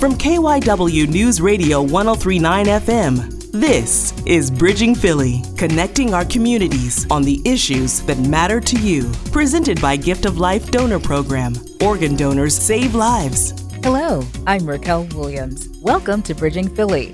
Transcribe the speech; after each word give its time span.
From 0.00 0.14
KYW 0.14 1.10
News 1.10 1.42
Radio 1.42 1.82
1039 1.82 2.64
FM, 2.64 3.52
this 3.52 4.14
is 4.24 4.50
Bridging 4.50 4.94
Philly, 4.94 5.42
connecting 5.58 6.14
our 6.14 6.24
communities 6.24 7.06
on 7.10 7.20
the 7.20 7.42
issues 7.44 8.00
that 8.06 8.18
matter 8.20 8.62
to 8.62 8.78
you. 8.78 9.12
Presented 9.30 9.78
by 9.78 9.96
Gift 9.96 10.24
of 10.24 10.38
Life 10.38 10.70
Donor 10.70 11.00
Program. 11.00 11.54
Organ 11.82 12.16
donors 12.16 12.56
save 12.56 12.94
lives. 12.94 13.52
Hello, 13.82 14.24
I'm 14.46 14.66
Raquel 14.66 15.04
Williams. 15.14 15.68
Welcome 15.82 16.22
to 16.22 16.34
Bridging 16.34 16.74
Philly. 16.74 17.08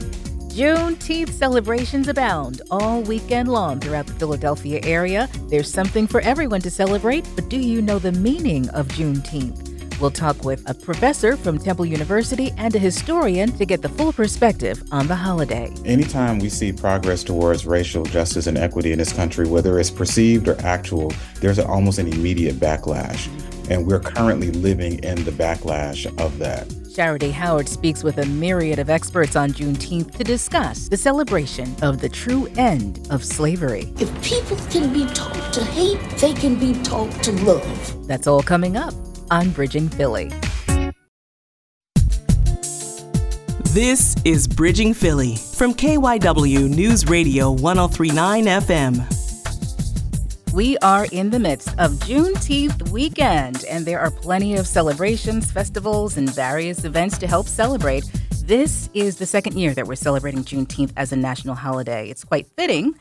Juneteenth 0.54 1.30
celebrations 1.30 2.06
abound 2.06 2.62
all 2.70 3.02
weekend 3.02 3.48
long 3.48 3.80
throughout 3.80 4.06
the 4.06 4.14
Philadelphia 4.14 4.78
area. 4.84 5.28
There's 5.48 5.68
something 5.68 6.06
for 6.06 6.20
everyone 6.20 6.60
to 6.60 6.70
celebrate, 6.70 7.28
but 7.34 7.48
do 7.48 7.58
you 7.58 7.82
know 7.82 7.98
the 7.98 8.12
meaning 8.12 8.68
of 8.68 8.86
Juneteenth? 8.86 9.65
We'll 10.00 10.10
talk 10.10 10.44
with 10.44 10.68
a 10.68 10.74
professor 10.74 11.38
from 11.38 11.58
Temple 11.58 11.86
University 11.86 12.52
and 12.58 12.74
a 12.74 12.78
historian 12.78 13.50
to 13.52 13.64
get 13.64 13.80
the 13.80 13.88
full 13.88 14.12
perspective 14.12 14.82
on 14.92 15.06
the 15.06 15.16
holiday. 15.16 15.72
Anytime 15.86 16.38
we 16.38 16.50
see 16.50 16.70
progress 16.70 17.24
towards 17.24 17.64
racial 17.64 18.04
justice 18.04 18.46
and 18.46 18.58
equity 18.58 18.92
in 18.92 18.98
this 18.98 19.12
country, 19.12 19.46
whether 19.46 19.78
it's 19.80 19.90
perceived 19.90 20.48
or 20.48 20.60
actual, 20.60 21.12
there's 21.40 21.58
almost 21.58 21.98
an 21.98 22.08
immediate 22.08 22.56
backlash. 22.56 23.28
And 23.70 23.86
we're 23.86 24.00
currently 24.00 24.50
living 24.50 25.02
in 25.02 25.24
the 25.24 25.30
backlash 25.30 26.06
of 26.20 26.38
that. 26.38 26.68
Shara 26.68 27.18
Day 27.18 27.30
Howard 27.30 27.68
speaks 27.68 28.04
with 28.04 28.18
a 28.18 28.26
myriad 28.26 28.78
of 28.78 28.90
experts 28.90 29.34
on 29.34 29.50
Juneteenth 29.50 30.16
to 30.16 30.24
discuss 30.24 30.88
the 30.88 30.96
celebration 30.96 31.74
of 31.82 32.00
the 32.00 32.08
true 32.08 32.48
end 32.56 33.06
of 33.10 33.24
slavery. 33.24 33.92
If 33.98 34.10
people 34.22 34.56
can 34.70 34.92
be 34.92 35.06
taught 35.14 35.52
to 35.54 35.64
hate, 35.64 36.00
they 36.18 36.32
can 36.34 36.56
be 36.56 36.74
taught 36.82 37.10
to 37.24 37.32
love. 37.44 38.06
That's 38.06 38.26
all 38.26 38.42
coming 38.42 38.76
up 38.76 38.94
on 39.30 39.50
Bridging 39.50 39.88
Philly. 39.88 40.32
This 43.76 44.16
is 44.24 44.48
Bridging 44.48 44.94
Philly 44.94 45.36
from 45.36 45.74
KYW 45.74 46.74
News 46.74 47.06
Radio 47.06 47.50
1039 47.50 48.44
FM. 48.44 50.52
We 50.54 50.78
are 50.78 51.06
in 51.12 51.28
the 51.28 51.38
midst 51.38 51.78
of 51.78 51.92
Juneteenth 51.96 52.90
weekend, 52.90 53.66
and 53.68 53.84
there 53.84 54.00
are 54.00 54.10
plenty 54.10 54.56
of 54.56 54.66
celebrations, 54.66 55.52
festivals, 55.52 56.16
and 56.16 56.34
various 56.34 56.84
events 56.84 57.18
to 57.18 57.26
help 57.26 57.46
celebrate. 57.46 58.10
This 58.44 58.88
is 58.94 59.16
the 59.16 59.26
second 59.26 59.58
year 59.58 59.74
that 59.74 59.86
we're 59.86 59.96
celebrating 59.96 60.44
Juneteenth 60.44 60.92
as 60.96 61.12
a 61.12 61.16
national 61.16 61.56
holiday. 61.56 62.08
It's 62.08 62.24
quite 62.24 62.46
fitting 62.46 62.94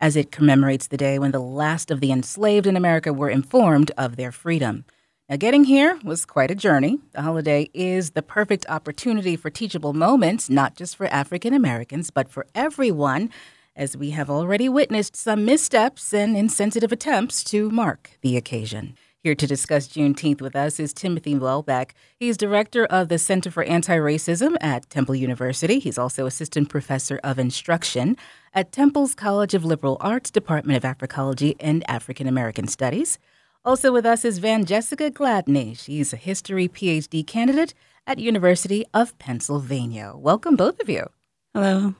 as 0.00 0.14
it 0.14 0.30
commemorates 0.30 0.86
the 0.86 0.96
day 0.96 1.18
when 1.18 1.32
the 1.32 1.40
last 1.40 1.90
of 1.90 2.00
the 2.00 2.12
enslaved 2.12 2.68
in 2.68 2.76
America 2.76 3.12
were 3.12 3.30
informed 3.30 3.90
of 3.98 4.14
their 4.14 4.30
freedom. 4.30 4.84
Now, 5.30 5.36
getting 5.36 5.62
here 5.62 5.96
was 6.02 6.24
quite 6.24 6.50
a 6.50 6.56
journey. 6.56 6.98
The 7.12 7.22
holiday 7.22 7.70
is 7.72 8.10
the 8.10 8.22
perfect 8.22 8.66
opportunity 8.68 9.36
for 9.36 9.48
teachable 9.48 9.92
moments, 9.92 10.50
not 10.50 10.74
just 10.74 10.96
for 10.96 11.06
African 11.06 11.54
Americans, 11.54 12.10
but 12.10 12.28
for 12.28 12.46
everyone, 12.52 13.30
as 13.76 13.96
we 13.96 14.10
have 14.10 14.28
already 14.28 14.68
witnessed 14.68 15.14
some 15.14 15.44
missteps 15.44 16.12
and 16.12 16.36
insensitive 16.36 16.90
attempts 16.90 17.44
to 17.44 17.70
mark 17.70 18.10
the 18.22 18.36
occasion. 18.36 18.96
Here 19.22 19.36
to 19.36 19.46
discuss 19.46 19.86
Juneteenth 19.86 20.40
with 20.40 20.56
us 20.56 20.80
is 20.80 20.92
Timothy 20.92 21.36
Welbeck. 21.36 21.94
He's 22.16 22.36
director 22.36 22.84
of 22.86 23.08
the 23.08 23.18
Center 23.18 23.52
for 23.52 23.62
Anti 23.62 23.98
Racism 23.98 24.56
at 24.60 24.90
Temple 24.90 25.14
University. 25.14 25.78
He's 25.78 25.98
also 25.98 26.26
assistant 26.26 26.68
professor 26.68 27.20
of 27.22 27.38
instruction 27.38 28.16
at 28.52 28.72
Temple's 28.72 29.14
College 29.14 29.54
of 29.54 29.64
Liberal 29.64 29.96
Arts 30.00 30.32
Department 30.32 30.82
of 30.82 30.98
Africology 30.98 31.54
and 31.60 31.88
African 31.88 32.26
American 32.26 32.66
Studies. 32.66 33.20
Also 33.62 33.92
with 33.92 34.06
us 34.06 34.24
is 34.24 34.38
Van 34.38 34.64
Jessica 34.64 35.10
Gladney. 35.10 35.78
She's 35.78 36.14
a 36.14 36.16
history 36.16 36.66
PhD 36.66 37.26
candidate 37.26 37.74
at 38.06 38.18
University 38.18 38.86
of 38.94 39.18
Pennsylvania. 39.18 40.14
Welcome, 40.16 40.56
both 40.56 40.80
of 40.80 40.88
you. 40.88 41.10
Hello. 41.52 41.94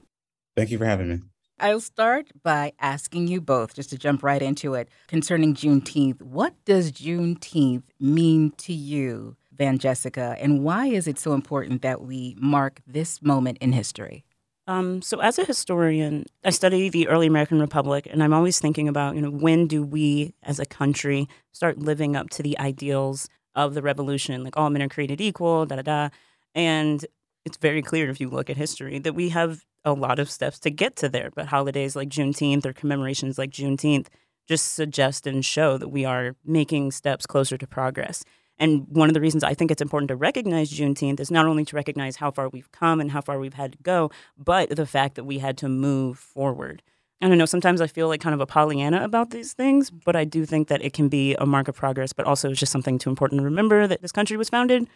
Thank 0.57 0.71
you 0.71 0.79
for 0.79 0.87
having 0.87 1.09
me. 1.09 1.21
I'll 1.59 1.81
start 1.81 2.31
by 2.43 2.73
asking 2.81 3.29
you 3.29 3.43
both, 3.43 3.75
just 3.75 3.91
to 3.91 3.99
jump 3.99 4.23
right 4.23 4.41
into 4.41 4.73
it, 4.73 4.89
concerning 5.09 5.55
Juneteenth. 5.55 6.23
What 6.23 6.55
does 6.65 6.93
Juneteenth 6.93 7.83
mean 8.01 8.53
to 8.53 8.73
you, 8.73 9.37
Van 9.53 9.79
Jessica, 9.79 10.37
and 10.41 10.65
why 10.65 10.87
is 10.87 11.07
it 11.07 11.19
so 11.19 11.35
important 11.35 11.83
that 11.83 12.01
we 12.01 12.37
mark 12.41 12.81
this 12.87 13.21
moment 13.21 13.59
in 13.61 13.73
history? 13.73 14.25
Um, 14.67 15.03
so, 15.03 15.21
as 15.21 15.39
a 15.39 15.45
historian, 15.45 16.27
I 16.45 16.51
study 16.51 16.89
the 16.89 17.09
early 17.09 17.27
American 17.27 17.61
Republic, 17.61 18.07
and 18.11 18.23
I'm 18.23 18.33
always 18.33 18.59
thinking 18.61 18.89
about, 18.89 19.17
you 19.17 19.23
know, 19.23 19.31
when 19.31 19.67
do 19.67 19.83
we 19.83 20.35
as 20.43 20.61
a 20.61 20.67
country 20.67 21.29
start 21.53 21.79
living 21.79 22.15
up 22.15 22.31
to 22.31 22.43
the 22.43 22.59
ideals 22.59 23.29
of 23.55 23.75
the 23.75 23.83
revolution, 23.83 24.45
like 24.45 24.57
all 24.57 24.71
men 24.71 24.83
are 24.83 24.89
created 24.89 25.21
equal, 25.21 25.67
da 25.67 25.77
da 25.77 25.83
da. 25.83 26.09
And 26.55 27.05
it's 27.45 27.57
very 27.57 27.83
clear 27.83 28.09
if 28.11 28.21
you 28.21 28.29
look 28.29 28.49
at 28.51 28.57
history 28.57 28.99
that 29.01 29.15
we 29.15 29.31
have 29.31 29.65
a 29.85 29.93
lot 29.93 30.19
of 30.19 30.31
steps 30.31 30.59
to 30.61 30.71
get 30.71 30.95
to 30.97 31.09
there. 31.09 31.31
But 31.35 31.47
holidays 31.47 31.97
like 31.97 32.09
Juneteenth 32.09 32.65
or 32.67 32.73
commemorations 32.73 33.39
like 33.39 33.51
Juneteenth 33.51 34.07
just 34.49 34.75
suggest 34.75 35.27
and 35.27 35.45
show 35.45 35.79
that 35.79 35.89
we 35.89 36.05
are 36.05 36.37
making 36.45 36.93
steps 36.93 37.27
closer 37.27 37.57
to 37.57 37.67
progress. 37.67 38.25
And 38.61 38.87
one 38.91 39.09
of 39.09 39.15
the 39.15 39.21
reasons 39.21 39.43
I 39.43 39.55
think 39.55 39.71
it's 39.71 39.81
important 39.81 40.09
to 40.09 40.17
recognize 40.17 40.71
Juneteenth 40.71 41.19
is 41.19 41.31
not 41.31 41.47
only 41.47 41.65
to 41.65 41.75
recognize 41.75 42.17
how 42.17 42.31
far 42.31 42.51
we've 42.51 42.71
come 42.71 43.01
and 43.01 43.11
how 43.11 43.23
far 43.23 43.41
we've 43.41 43.55
had 43.55 43.73
to 43.73 43.79
go, 43.83 44.11
but 44.37 44.77
the 44.77 44.87
fact 44.87 45.15
that 45.15 45.25
we 45.25 45.39
had 45.39 45.57
to 45.59 45.69
move 45.69 46.19
forward. 46.19 46.83
I 47.23 47.29
don't 47.29 47.39
know, 47.39 47.47
sometimes 47.47 47.81
I 47.81 47.87
feel 47.87 48.09
like 48.09 48.21
kind 48.21 48.35
of 48.35 48.41
a 48.41 48.47
Pollyanna 48.47 49.03
about 49.03 49.31
these 49.31 49.55
things, 49.55 49.91
but 49.91 50.15
I 50.15 50.25
do 50.25 50.47
think 50.47 50.69
that 50.69 50.83
it 50.83 50.93
can 50.93 51.09
be 51.09 51.35
a 51.37 51.47
mark 51.47 51.69
of 51.69 51.75
progress, 51.75 52.13
but 52.13 52.27
also 52.27 52.51
it's 52.51 52.61
just 52.61 52.73
something 52.73 52.99
too 52.99 53.11
important 53.11 53.41
to 53.41 53.45
remember 53.45 53.87
that 53.87 54.03
this 54.03 54.13
country 54.13 54.37
was 54.37 54.49
founded 54.49 54.87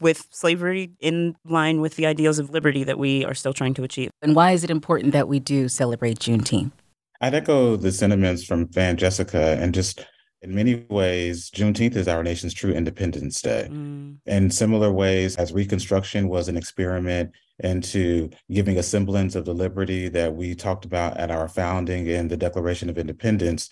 with 0.00 0.26
slavery 0.30 0.90
in 1.00 1.36
line 1.44 1.80
with 1.80 1.96
the 1.96 2.06
ideals 2.06 2.38
of 2.38 2.50
liberty 2.50 2.84
that 2.84 2.98
we 2.98 3.24
are 3.24 3.34
still 3.34 3.52
trying 3.52 3.74
to 3.74 3.82
achieve. 3.82 4.10
And 4.20 4.34
why 4.34 4.52
is 4.52 4.64
it 4.64 4.70
important 4.70 5.12
that 5.12 5.28
we 5.28 5.38
do 5.38 5.68
celebrate 5.68 6.18
Juneteenth? 6.18 6.72
I'd 7.20 7.34
echo 7.34 7.76
the 7.76 7.92
sentiments 7.92 8.44
from 8.44 8.66
Van 8.68 8.96
Jessica 8.96 9.56
and 9.60 9.72
just 9.72 10.04
in 10.42 10.54
many 10.54 10.86
ways, 10.88 11.50
Juneteenth 11.50 11.96
is 11.96 12.08
our 12.08 12.22
nation's 12.22 12.54
true 12.54 12.72
Independence 12.72 13.40
Day. 13.40 13.68
Mm. 13.70 14.18
In 14.26 14.50
similar 14.50 14.92
ways, 14.92 15.36
as 15.36 15.52
Reconstruction 15.52 16.28
was 16.28 16.48
an 16.48 16.56
experiment 16.56 17.32
into 17.60 18.30
giving 18.50 18.78
a 18.78 18.82
semblance 18.82 19.34
of 19.34 19.44
the 19.44 19.54
liberty 19.54 20.08
that 20.08 20.34
we 20.34 20.54
talked 20.54 20.84
about 20.84 21.16
at 21.16 21.30
our 21.30 21.48
founding 21.48 22.06
in 22.06 22.28
the 22.28 22.36
Declaration 22.36 22.90
of 22.90 22.98
Independence, 22.98 23.70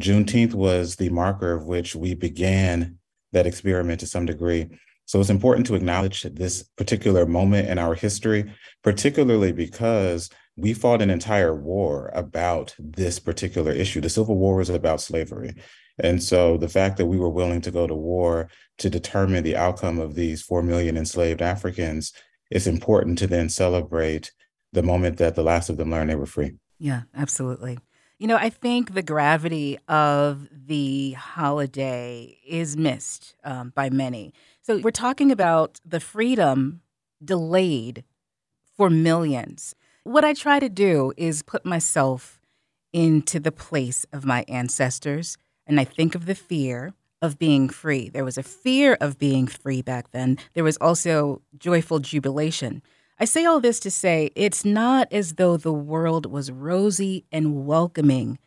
Juneteenth 0.00 0.54
was 0.54 0.96
the 0.96 1.08
marker 1.10 1.52
of 1.52 1.66
which 1.66 1.94
we 1.94 2.14
began 2.14 2.98
that 3.32 3.46
experiment 3.46 4.00
to 4.00 4.06
some 4.06 4.26
degree. 4.26 4.68
So 5.06 5.20
it's 5.20 5.30
important 5.30 5.66
to 5.66 5.74
acknowledge 5.74 6.22
this 6.22 6.62
particular 6.76 7.26
moment 7.26 7.68
in 7.68 7.78
our 7.78 7.94
history, 7.94 8.52
particularly 8.82 9.52
because 9.52 10.30
we 10.56 10.72
fought 10.72 11.02
an 11.02 11.10
entire 11.10 11.54
war 11.54 12.10
about 12.14 12.74
this 12.78 13.18
particular 13.18 13.72
issue. 13.72 14.00
The 14.00 14.08
Civil 14.08 14.36
War 14.36 14.56
was 14.56 14.70
about 14.70 15.00
slavery. 15.00 15.54
And 15.98 16.22
so 16.22 16.56
the 16.56 16.68
fact 16.68 16.96
that 16.96 17.06
we 17.06 17.18
were 17.18 17.28
willing 17.28 17.60
to 17.62 17.70
go 17.70 17.86
to 17.86 17.94
war 17.94 18.48
to 18.78 18.90
determine 18.90 19.44
the 19.44 19.56
outcome 19.56 19.98
of 19.98 20.14
these 20.14 20.42
4 20.42 20.62
million 20.62 20.96
enslaved 20.96 21.40
Africans, 21.40 22.12
it's 22.50 22.66
important 22.66 23.18
to 23.18 23.26
then 23.26 23.48
celebrate 23.48 24.32
the 24.72 24.82
moment 24.82 25.18
that 25.18 25.36
the 25.36 25.42
last 25.42 25.70
of 25.70 25.76
them 25.76 25.90
learned 25.90 26.10
they 26.10 26.16
were 26.16 26.26
free. 26.26 26.52
Yeah, 26.78 27.02
absolutely. 27.14 27.78
You 28.18 28.26
know, 28.26 28.36
I 28.36 28.48
think 28.48 28.94
the 28.94 29.02
gravity 29.02 29.78
of 29.88 30.48
the 30.50 31.12
holiday 31.12 32.38
is 32.46 32.76
missed 32.76 33.34
um, 33.44 33.70
by 33.74 33.90
many. 33.90 34.32
So 34.62 34.78
we're 34.78 34.90
talking 34.90 35.30
about 35.30 35.80
the 35.84 36.00
freedom 36.00 36.80
delayed 37.24 38.04
for 38.76 38.90
millions. 38.90 39.74
What 40.04 40.24
I 40.24 40.32
try 40.32 40.58
to 40.58 40.68
do 40.68 41.12
is 41.16 41.42
put 41.42 41.64
myself 41.64 42.40
into 42.92 43.40
the 43.40 43.52
place 43.52 44.06
of 44.12 44.24
my 44.24 44.44
ancestors 44.48 45.36
and 45.66 45.80
I 45.80 45.84
think 45.84 46.14
of 46.14 46.26
the 46.26 46.34
fear 46.34 46.94
of 47.22 47.38
being 47.38 47.68
free. 47.68 48.08
There 48.10 48.24
was 48.24 48.36
a 48.36 48.42
fear 48.42 48.98
of 49.00 49.18
being 49.18 49.46
free 49.46 49.82
back 49.82 50.10
then. 50.10 50.38
There 50.52 50.64
was 50.64 50.76
also 50.78 51.40
joyful 51.56 51.98
jubilation. 51.98 52.82
I 53.18 53.24
say 53.24 53.44
all 53.44 53.60
this 53.60 53.80
to 53.80 53.90
say 53.90 54.30
it's 54.34 54.64
not 54.64 55.08
as 55.12 55.34
though 55.34 55.56
the 55.56 55.72
world 55.72 56.26
was 56.26 56.50
rosy 56.50 57.24
and 57.32 57.64
welcoming 57.66 58.38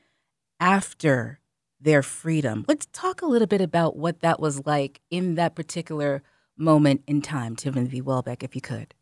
after 0.59 1.39
their 1.79 2.03
freedom. 2.03 2.65
Let's 2.67 2.87
talk 2.91 3.21
a 3.21 3.27
little 3.27 3.47
bit 3.47 3.61
about 3.61 3.95
what 3.95 4.19
that 4.21 4.39
was 4.39 4.65
like 4.65 5.01
in 5.09 5.35
that 5.35 5.55
particular 5.55 6.21
moment 6.57 7.03
in 7.07 7.21
time, 7.21 7.55
Timothy 7.55 8.01
Welbeck, 8.01 8.43
if 8.43 8.55
you 8.55 8.61
could. 8.61 8.93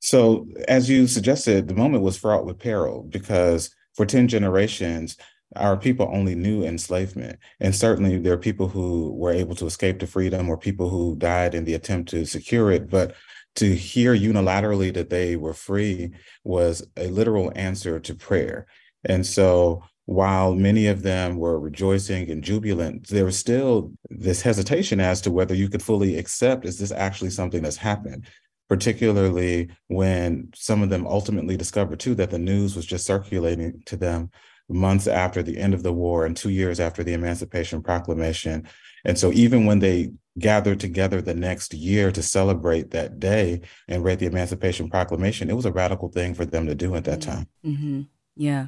So, 0.00 0.46
as 0.68 0.90
you 0.90 1.06
suggested, 1.06 1.68
the 1.68 1.74
moment 1.74 2.02
was 2.02 2.18
fraught 2.18 2.44
with 2.44 2.58
peril 2.58 3.04
because 3.04 3.74
for 3.94 4.04
10 4.04 4.28
generations, 4.28 5.16
our 5.56 5.76
people 5.76 6.08
only 6.12 6.34
knew 6.34 6.64
enslavement. 6.64 7.38
And 7.60 7.74
certainly 7.74 8.18
there 8.18 8.32
are 8.32 8.38
people 8.38 8.68
who 8.68 9.12
were 9.14 9.32
able 9.32 9.54
to 9.56 9.66
escape 9.66 9.98
to 10.00 10.06
freedom 10.06 10.48
or 10.48 10.56
people 10.56 10.88
who 10.88 11.16
died 11.16 11.54
in 11.54 11.64
the 11.64 11.74
attempt 11.74 12.10
to 12.10 12.24
secure 12.24 12.70
it. 12.70 12.90
But 12.90 13.14
to 13.56 13.74
hear 13.74 14.16
unilaterally 14.16 14.92
that 14.94 15.10
they 15.10 15.36
were 15.36 15.54
free 15.54 16.12
was 16.42 16.86
a 16.96 17.08
literal 17.08 17.52
answer 17.54 18.00
to 18.00 18.14
prayer. 18.14 18.66
And 19.04 19.26
so 19.26 19.84
while 20.06 20.54
many 20.54 20.86
of 20.88 21.02
them 21.02 21.36
were 21.36 21.58
rejoicing 21.58 22.30
and 22.30 22.42
jubilant, 22.42 23.08
there 23.08 23.24
was 23.24 23.38
still 23.38 23.92
this 24.10 24.42
hesitation 24.42 25.00
as 25.00 25.20
to 25.22 25.30
whether 25.30 25.54
you 25.54 25.68
could 25.68 25.82
fully 25.82 26.18
accept 26.18 26.66
is 26.66 26.78
this 26.78 26.92
actually 26.92 27.30
something 27.30 27.62
that's 27.62 27.76
happened? 27.76 28.26
particularly 28.68 29.68
when 29.88 30.48
some 30.54 30.82
of 30.82 30.90
them 30.90 31.06
ultimately 31.06 31.56
discovered 31.56 32.00
too 32.00 32.14
that 32.14 32.30
the 32.30 32.38
news 32.38 32.74
was 32.74 32.86
just 32.86 33.06
circulating 33.06 33.82
to 33.86 33.96
them 33.96 34.30
months 34.68 35.06
after 35.06 35.42
the 35.42 35.58
end 35.58 35.74
of 35.74 35.82
the 35.82 35.92
war 35.92 36.24
and 36.24 36.36
two 36.36 36.50
years 36.50 36.80
after 36.80 37.02
the 37.02 37.12
Emancipation 37.12 37.82
Proclamation. 37.82 38.66
And 39.04 39.18
so 39.18 39.32
even 39.32 39.66
when 39.66 39.80
they 39.80 40.12
gathered 40.38 40.80
together 40.80 41.20
the 41.20 41.34
next 41.34 41.74
year 41.74 42.10
to 42.10 42.22
celebrate 42.22 42.90
that 42.90 43.20
day 43.20 43.60
and 43.88 44.02
read 44.02 44.18
the 44.18 44.26
Emancipation 44.26 44.88
Proclamation, 44.90 45.50
it 45.50 45.56
was 45.56 45.66
a 45.66 45.72
radical 45.72 46.08
thing 46.08 46.34
for 46.34 46.44
them 46.44 46.66
to 46.66 46.74
do 46.74 46.94
at 46.94 47.04
that 47.04 47.20
mm-hmm. 47.20 47.30
time. 47.30 47.48
Mm-hmm. 47.64 48.00
Yeah. 48.36 48.66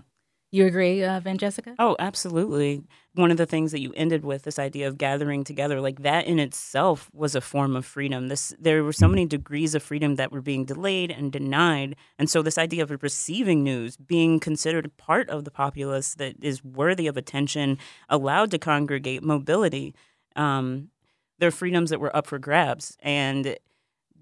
You 0.53 0.67
agree, 0.67 1.03
uh, 1.03 1.21
Van 1.21 1.39
Jessica? 1.39 1.75
Oh, 1.79 1.97
absolutely. 1.99 2.85
One 3.17 3.31
of 3.31 3.37
the 3.37 3.47
things 3.47 3.73
that 3.73 3.81
you 3.81 3.93
ended 3.97 4.25
with, 4.25 4.43
this 4.43 4.59
idea 4.59 4.87
of 4.87 4.99
gathering 4.99 5.43
together, 5.43 5.81
like 5.81 6.03
that 6.03 6.27
in 6.27 6.39
itself 6.39 7.11
was 7.13 7.35
a 7.35 7.41
form 7.41 7.75
of 7.75 7.85
freedom. 7.85 8.29
This 8.29 8.55
there 8.59 8.85
were 8.85 8.93
so 8.93 9.09
many 9.09 9.27
degrees 9.27 9.75
of 9.75 9.83
freedom 9.83 10.17
that 10.17 10.31
were 10.31 10.43
being 10.43 10.65
delayed 10.65 11.11
and 11.11 11.33
denied, 11.33 11.97
and 12.19 12.29
so 12.29 12.43
this 12.43 12.59
idea 12.59 12.83
of 12.83 13.03
receiving 13.03 13.65
news, 13.65 13.97
being 13.97 14.39
considered 14.39 14.97
part 14.97 15.29
of 15.31 15.45
the 15.45 15.51
populace 15.51 16.15
that 16.15 16.37
is 16.43 16.63
worthy 16.63 17.07
of 17.07 17.17
attention, 17.17 17.79
allowed 18.09 18.51
to 18.51 18.59
congregate, 18.59 19.23
mobility, 19.23 19.95
um, 20.37 20.91
there 21.39 21.49
are 21.49 21.53
freedoms 21.53 21.91
that 21.91 22.01
were 22.01 22.15
up 22.15 22.27
for 22.27 22.39
grabs, 22.39 22.97
and 23.01 23.57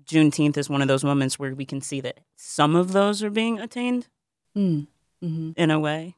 Juneteenth 0.04 0.56
is 0.56 0.70
one 0.70 0.82
of 0.82 0.88
those 0.88 1.04
moments 1.04 1.38
where 1.38 1.54
we 1.54 1.64
can 1.64 1.80
see 1.80 2.00
that 2.00 2.20
some 2.36 2.76
of 2.76 2.92
those 2.92 3.22
are 3.22 3.30
being 3.30 3.58
attained. 3.58 4.08
Mm. 4.56 4.86
Mm-hmm. 5.24 5.52
in 5.56 5.70
a 5.70 5.80
way. 5.80 6.16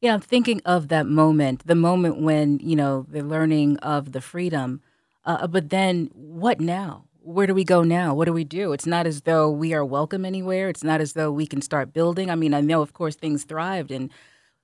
Yeah, 0.00 0.14
I'm 0.14 0.20
thinking 0.20 0.62
of 0.64 0.88
that 0.88 1.06
moment, 1.06 1.66
the 1.66 1.74
moment 1.74 2.20
when, 2.20 2.60
you 2.60 2.76
know, 2.76 3.04
the 3.08 3.22
learning 3.22 3.78
of 3.78 4.12
the 4.12 4.20
freedom. 4.20 4.80
Uh, 5.24 5.48
but 5.48 5.70
then 5.70 6.10
what 6.14 6.60
now? 6.60 7.04
Where 7.20 7.48
do 7.48 7.54
we 7.54 7.64
go 7.64 7.82
now? 7.82 8.14
What 8.14 8.26
do 8.26 8.32
we 8.32 8.44
do? 8.44 8.72
It's 8.72 8.86
not 8.86 9.06
as 9.06 9.22
though 9.22 9.50
we 9.50 9.74
are 9.74 9.84
welcome 9.84 10.24
anywhere. 10.24 10.68
It's 10.68 10.84
not 10.84 11.00
as 11.00 11.14
though 11.14 11.32
we 11.32 11.46
can 11.46 11.60
start 11.60 11.92
building. 11.92 12.30
I 12.30 12.36
mean, 12.36 12.54
I 12.54 12.60
know, 12.60 12.80
of 12.80 12.92
course, 12.92 13.16
things 13.16 13.42
thrived 13.42 13.90
and, 13.90 14.12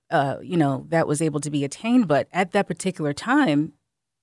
uh, 0.09 0.37
you 0.41 0.57
know, 0.57 0.87
that 0.89 1.09
was 1.09 1.21
able 1.21 1.41
to 1.41 1.51
be 1.51 1.65
attained. 1.65 2.07
But 2.07 2.29
at 2.33 2.53
that 2.53 2.69
particular 2.69 3.13
time, 3.13 3.73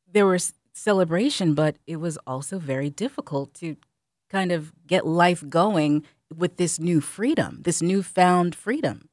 there 0.10 0.26
was 0.26 0.54
celebration, 0.72 1.54
but 1.54 1.76
it 1.86 1.98
was 1.98 2.18
also 2.26 2.58
very 2.58 2.90
difficult 2.90 3.54
to 3.56 3.76
kind 4.30 4.54
of 4.54 4.72
get 4.88 5.06
life 5.06 5.44
going 5.50 6.06
with 6.34 6.56
this 6.56 6.80
new 6.80 7.02
freedom, 7.02 7.60
this 7.64 7.82
newfound 7.82 8.56
freedom. 8.56 9.10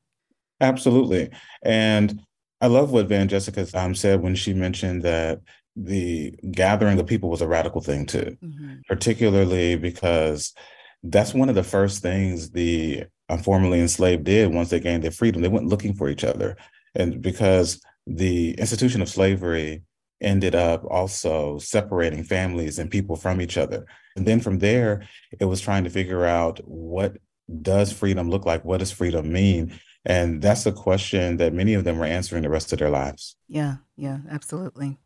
Absolutely. 0.60 1.30
And 1.62 2.20
I 2.60 2.66
love 2.66 2.90
what 2.90 3.06
Van 3.06 3.28
Jessica 3.28 3.66
um, 3.74 3.94
said 3.94 4.20
when 4.20 4.34
she 4.34 4.52
mentioned 4.52 5.02
that 5.02 5.40
the 5.76 6.34
gathering 6.50 6.98
of 6.98 7.06
people 7.06 7.30
was 7.30 7.40
a 7.40 7.46
radical 7.46 7.80
thing 7.80 8.04
too, 8.04 8.36
mm-hmm. 8.42 8.74
particularly 8.88 9.76
because 9.76 10.52
that's 11.04 11.32
one 11.32 11.48
of 11.48 11.54
the 11.54 11.62
first 11.62 12.02
things 12.02 12.50
the 12.50 13.04
um, 13.28 13.38
formerly 13.38 13.80
enslaved 13.80 14.24
did 14.24 14.52
once 14.52 14.70
they 14.70 14.80
gained 14.80 15.04
their 15.04 15.12
freedom. 15.12 15.40
They 15.40 15.48
went 15.48 15.68
looking 15.68 15.94
for 15.94 16.08
each 16.08 16.24
other. 16.24 16.56
And 16.96 17.22
because 17.22 17.80
the 18.06 18.52
institution 18.52 19.02
of 19.02 19.08
slavery 19.08 19.82
ended 20.20 20.54
up 20.54 20.84
also 20.90 21.58
separating 21.58 22.24
families 22.24 22.78
and 22.78 22.90
people 22.90 23.14
from 23.14 23.40
each 23.40 23.56
other. 23.56 23.86
And 24.16 24.26
then 24.26 24.40
from 24.40 24.58
there, 24.58 25.06
it 25.38 25.44
was 25.44 25.60
trying 25.60 25.84
to 25.84 25.90
figure 25.90 26.24
out 26.24 26.58
what 26.64 27.16
does 27.62 27.92
freedom 27.92 28.28
look 28.28 28.44
like? 28.44 28.64
What 28.64 28.78
does 28.78 28.90
freedom 28.90 29.32
mean? 29.32 29.78
And 30.08 30.40
that's 30.40 30.64
a 30.64 30.72
question 30.72 31.36
that 31.36 31.52
many 31.52 31.74
of 31.74 31.84
them 31.84 31.98
were 31.98 32.06
answering 32.06 32.42
the 32.42 32.48
rest 32.48 32.72
of 32.72 32.78
their 32.78 32.88
lives. 32.88 33.36
Yeah, 33.46 33.76
yeah, 33.94 34.20
absolutely. 34.30 34.98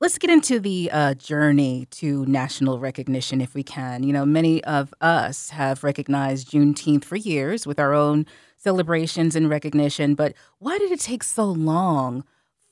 Let's 0.00 0.16
get 0.16 0.30
into 0.30 0.60
the 0.60 0.90
uh, 0.92 1.14
journey 1.14 1.86
to 1.92 2.24
national 2.26 2.78
recognition 2.78 3.40
if 3.40 3.54
we 3.54 3.64
can. 3.64 4.04
You 4.04 4.12
know, 4.12 4.24
many 4.24 4.62
of 4.64 4.94
us 5.00 5.50
have 5.50 5.82
recognized 5.82 6.50
Juneteenth 6.50 7.04
for 7.04 7.16
years 7.16 7.66
with 7.66 7.80
our 7.80 7.94
own 7.94 8.26
celebrations 8.56 9.34
and 9.34 9.50
recognition, 9.50 10.14
but 10.14 10.34
why 10.58 10.78
did 10.78 10.92
it 10.92 11.00
take 11.00 11.24
so 11.24 11.44
long 11.44 12.24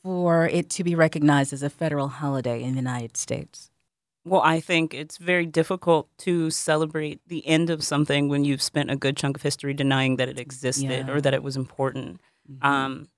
for 0.05 0.47
it 0.47 0.71
to 0.71 0.85
be 0.85 0.95
recognized 0.95 1.53
as 1.53 1.65
a 1.65 1.71
federal 1.71 2.09
holiday 2.09 2.63
in 2.63 2.71
the 2.73 2.81
United 2.81 3.17
States? 3.17 3.71
Well, 4.25 4.43
I 4.43 4.61
think 4.61 4.93
it's 4.93 5.17
very 5.17 5.47
difficult 5.47 6.09
to 6.19 6.51
celebrate 6.51 7.21
the 7.27 7.47
end 7.47 7.71
of 7.71 7.83
something 7.83 8.29
when 8.29 8.45
you've 8.45 8.63
spent 8.63 8.91
a 8.91 8.97
good 8.97 9.17
chunk 9.17 9.37
of 9.37 9.43
history 9.43 9.73
denying 9.73 10.17
that 10.17 10.29
it 10.29 10.39
existed 10.39 11.07
yeah. 11.07 11.11
or 11.11 11.21
that 11.21 11.33
it 11.33 11.43
was 11.43 11.57
important. 11.57 12.21
Mm-hmm. 12.51 12.67
Um, 12.67 13.09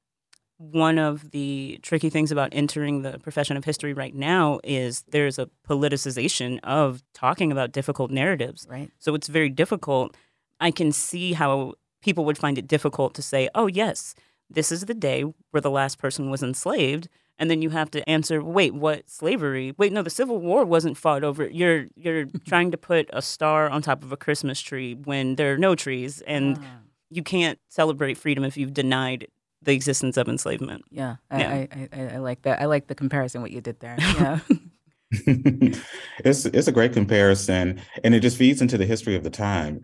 one 0.58 0.98
of 0.98 1.32
the 1.32 1.80
tricky 1.82 2.08
things 2.08 2.30
about 2.30 2.50
entering 2.52 3.02
the 3.02 3.18
profession 3.18 3.56
of 3.56 3.64
history 3.64 3.92
right 3.92 4.14
now 4.14 4.60
is 4.62 5.02
there's 5.08 5.38
a 5.38 5.50
politicization 5.68 6.60
of 6.62 7.02
talking 7.14 7.50
about 7.50 7.72
difficult 7.72 8.12
narratives. 8.12 8.66
Right. 8.70 8.88
So 9.00 9.16
it's 9.16 9.26
very 9.26 9.48
difficult. 9.48 10.16
I 10.60 10.70
can 10.70 10.92
see 10.92 11.32
how 11.32 11.74
people 12.00 12.24
would 12.24 12.38
find 12.38 12.58
it 12.58 12.68
difficult 12.68 13.14
to 13.14 13.22
say, 13.22 13.48
oh, 13.56 13.66
yes, 13.66 14.14
this 14.48 14.70
is 14.70 14.84
the 14.84 14.94
day 14.94 15.24
where 15.50 15.60
the 15.60 15.70
last 15.70 15.98
person 15.98 16.30
was 16.30 16.44
enslaved 16.44 17.08
and 17.38 17.50
then 17.50 17.62
you 17.62 17.70
have 17.70 17.90
to 17.90 18.08
answer 18.08 18.42
wait 18.42 18.74
what 18.74 19.08
slavery? 19.08 19.74
Wait 19.78 19.92
no 19.92 20.02
the 20.02 20.10
civil 20.10 20.38
war 20.38 20.64
wasn't 20.64 20.96
fought 20.96 21.24
over 21.24 21.48
you're 21.48 21.86
you're 21.96 22.26
trying 22.46 22.70
to 22.70 22.76
put 22.76 23.08
a 23.12 23.22
star 23.22 23.68
on 23.68 23.82
top 23.82 24.02
of 24.02 24.12
a 24.12 24.16
christmas 24.16 24.60
tree 24.60 24.94
when 24.94 25.36
there 25.36 25.52
are 25.54 25.58
no 25.58 25.74
trees 25.74 26.20
and 26.22 26.58
ah. 26.60 26.78
you 27.10 27.22
can't 27.22 27.58
celebrate 27.68 28.14
freedom 28.14 28.44
if 28.44 28.56
you've 28.56 28.74
denied 28.74 29.26
the 29.64 29.72
existence 29.72 30.16
of 30.16 30.28
enslavement. 30.28 30.84
Yeah, 30.90 31.16
yeah. 31.30 31.66
I, 31.72 31.88
I, 31.92 32.00
I, 32.14 32.18
like 32.18 32.42
that. 32.42 32.60
I 32.60 32.66
like 32.66 32.88
the 32.88 32.94
comparison 32.94 33.42
what 33.42 33.50
you 33.50 33.60
did 33.60 33.80
there. 33.80 33.96
Yeah. 34.18 34.40
It's 36.24 36.46
it's 36.46 36.68
a 36.68 36.72
great 36.72 36.94
comparison 36.94 37.78
and 38.02 38.14
it 38.14 38.20
just 38.20 38.38
feeds 38.38 38.62
into 38.62 38.78
the 38.78 38.86
history 38.86 39.14
of 39.14 39.24
the 39.24 39.30
time 39.30 39.82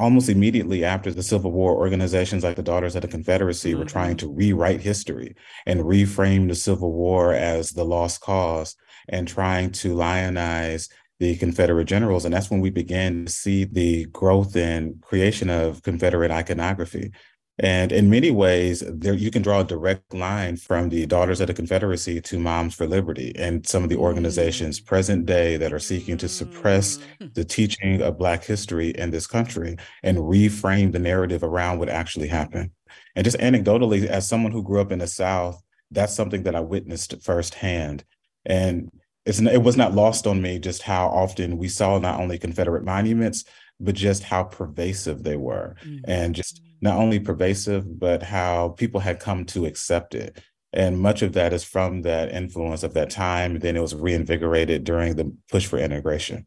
almost 0.00 0.28
immediately 0.28 0.84
after 0.84 1.12
the 1.12 1.22
Civil 1.22 1.52
War, 1.52 1.76
organizations 1.76 2.42
like 2.42 2.56
the 2.56 2.62
Daughters 2.62 2.96
of 2.96 3.02
the 3.02 3.08
Confederacy 3.08 3.70
mm-hmm. 3.70 3.80
were 3.80 3.84
trying 3.84 4.16
to 4.16 4.32
rewrite 4.32 4.80
history 4.80 5.36
and 5.66 5.80
reframe 5.80 6.48
the 6.48 6.54
Civil 6.54 6.92
War 6.92 7.34
as 7.34 7.70
the 7.70 7.84
lost 7.84 8.20
cause 8.20 8.76
and 9.08 9.28
trying 9.28 9.70
to 9.72 9.94
lionize 9.94 10.88
the 11.18 11.36
Confederate 11.36 11.84
generals. 11.84 12.24
And 12.24 12.32
that's 12.32 12.50
when 12.50 12.60
we 12.60 12.70
began 12.70 13.26
to 13.26 13.30
see 13.32 13.64
the 13.64 14.06
growth 14.06 14.56
and 14.56 15.00
creation 15.02 15.50
of 15.50 15.82
Confederate 15.82 16.30
iconography. 16.30 17.12
And 17.62 17.92
in 17.92 18.08
many 18.08 18.30
ways, 18.30 18.82
there 18.86 19.12
you 19.12 19.30
can 19.30 19.42
draw 19.42 19.60
a 19.60 19.64
direct 19.64 20.14
line 20.14 20.56
from 20.56 20.88
the 20.88 21.04
Daughters 21.04 21.42
of 21.42 21.46
the 21.46 21.54
Confederacy 21.54 22.18
to 22.22 22.38
Moms 22.38 22.74
for 22.74 22.86
Liberty 22.86 23.34
and 23.36 23.66
some 23.66 23.82
of 23.82 23.90
the 23.90 23.98
organizations 23.98 24.80
mm. 24.80 24.86
present 24.86 25.26
day 25.26 25.58
that 25.58 25.72
are 25.72 25.78
seeking 25.78 26.16
to 26.18 26.28
suppress 26.28 26.98
mm. 27.20 27.32
the 27.34 27.44
teaching 27.44 28.00
of 28.00 28.16
Black 28.16 28.44
history 28.44 28.90
in 28.90 29.10
this 29.10 29.26
country 29.26 29.76
and 30.02 30.16
reframe 30.16 30.90
the 30.90 30.98
narrative 30.98 31.42
around 31.42 31.78
what 31.78 31.90
actually 31.90 32.28
happened. 32.28 32.70
And 33.14 33.24
just 33.24 33.36
anecdotally, 33.38 34.06
as 34.06 34.26
someone 34.26 34.52
who 34.52 34.62
grew 34.62 34.80
up 34.80 34.90
in 34.90 35.00
the 35.00 35.06
South, 35.06 35.62
that's 35.90 36.14
something 36.14 36.44
that 36.44 36.56
I 36.56 36.60
witnessed 36.60 37.22
firsthand. 37.22 38.04
And 38.46 38.90
it's, 39.26 39.38
it 39.38 39.62
was 39.62 39.76
not 39.76 39.92
lost 39.92 40.26
on 40.26 40.40
me 40.40 40.58
just 40.58 40.80
how 40.80 41.08
often 41.08 41.58
we 41.58 41.68
saw 41.68 41.98
not 41.98 42.20
only 42.20 42.38
Confederate 42.38 42.84
monuments, 42.84 43.44
but 43.78 43.94
just 43.94 44.22
how 44.22 44.44
pervasive 44.44 45.22
they 45.24 45.36
were. 45.36 45.76
Mm-hmm. 45.84 46.10
And 46.10 46.34
just 46.34 46.62
not 46.80 46.96
only 46.96 47.20
pervasive, 47.20 47.98
but 47.98 48.22
how 48.22 48.70
people 48.70 49.00
had 49.00 49.20
come 49.20 49.44
to 49.46 49.66
accept 49.66 50.14
it. 50.14 50.42
And 50.72 51.00
much 51.00 51.22
of 51.22 51.32
that 51.32 51.52
is 51.52 51.64
from 51.64 52.02
that 52.02 52.32
influence 52.32 52.82
of 52.82 52.94
that 52.94 53.10
time. 53.10 53.58
Then 53.58 53.76
it 53.76 53.80
was 53.80 53.94
reinvigorated 53.94 54.84
during 54.84 55.16
the 55.16 55.34
push 55.50 55.66
for 55.66 55.78
integration. 55.78 56.46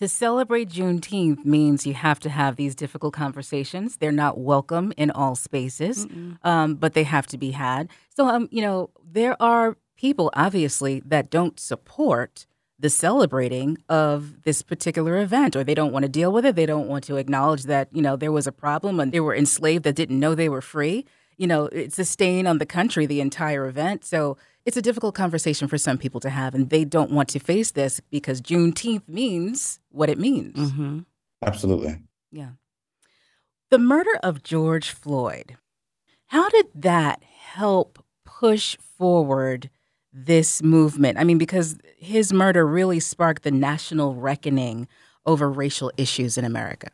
To 0.00 0.08
celebrate 0.08 0.70
Juneteenth 0.70 1.44
means 1.44 1.86
you 1.86 1.92
have 1.92 2.18
to 2.20 2.30
have 2.30 2.56
these 2.56 2.74
difficult 2.74 3.12
conversations. 3.12 3.98
They're 3.98 4.10
not 4.10 4.38
welcome 4.38 4.94
in 4.96 5.10
all 5.10 5.34
spaces, 5.34 6.06
um, 6.42 6.76
but 6.76 6.94
they 6.94 7.04
have 7.04 7.26
to 7.28 7.38
be 7.38 7.50
had. 7.50 7.90
So, 8.16 8.26
um, 8.26 8.48
you 8.50 8.62
know, 8.62 8.90
there 9.04 9.40
are 9.42 9.76
people, 9.98 10.30
obviously, 10.32 11.00
that 11.04 11.30
don't 11.30 11.60
support 11.60 12.46
the 12.80 12.90
celebrating 12.90 13.78
of 13.88 14.42
this 14.42 14.62
particular 14.62 15.18
event 15.18 15.54
or 15.54 15.62
they 15.62 15.74
don't 15.74 15.92
want 15.92 16.04
to 16.04 16.08
deal 16.08 16.32
with 16.32 16.46
it 16.46 16.56
they 16.56 16.66
don't 16.66 16.88
want 16.88 17.04
to 17.04 17.16
acknowledge 17.16 17.64
that 17.64 17.88
you 17.92 18.02
know 18.02 18.16
there 18.16 18.32
was 18.32 18.46
a 18.46 18.52
problem 18.52 18.98
and 18.98 19.12
they 19.12 19.20
were 19.20 19.34
enslaved 19.34 19.84
that 19.84 19.94
didn't 19.94 20.18
know 20.18 20.34
they 20.34 20.48
were 20.48 20.62
free. 20.62 21.04
You 21.36 21.46
know 21.46 21.66
it's 21.66 21.98
a 21.98 22.04
stain 22.04 22.46
on 22.46 22.58
the 22.58 22.66
country 22.66 23.06
the 23.06 23.20
entire 23.20 23.66
event. 23.66 24.04
So 24.04 24.36
it's 24.64 24.76
a 24.76 24.82
difficult 24.82 25.14
conversation 25.14 25.68
for 25.68 25.78
some 25.78 25.98
people 25.98 26.20
to 26.20 26.30
have 26.30 26.54
and 26.54 26.70
they 26.70 26.84
don't 26.84 27.10
want 27.10 27.28
to 27.30 27.38
face 27.38 27.70
this 27.70 28.00
because 28.10 28.40
juneteenth 28.40 29.08
means 29.08 29.80
what 29.90 30.10
it 30.10 30.18
means. 30.18 30.56
Mm-hmm. 30.56 31.00
absolutely. 31.42 31.98
Yeah. 32.32 32.50
The 33.70 33.78
murder 33.78 34.16
of 34.22 34.42
george 34.42 34.90
floyd 34.90 35.56
how 36.26 36.48
did 36.48 36.66
that 36.74 37.22
help 37.24 38.04
push 38.24 38.76
forward 38.96 39.68
this 40.12 40.62
movement? 40.62 41.18
I 41.18 41.24
mean, 41.24 41.38
because 41.38 41.78
his 41.98 42.32
murder 42.32 42.66
really 42.66 43.00
sparked 43.00 43.42
the 43.42 43.50
national 43.50 44.14
reckoning 44.14 44.88
over 45.26 45.50
racial 45.50 45.92
issues 45.96 46.38
in 46.38 46.44
America. 46.44 46.90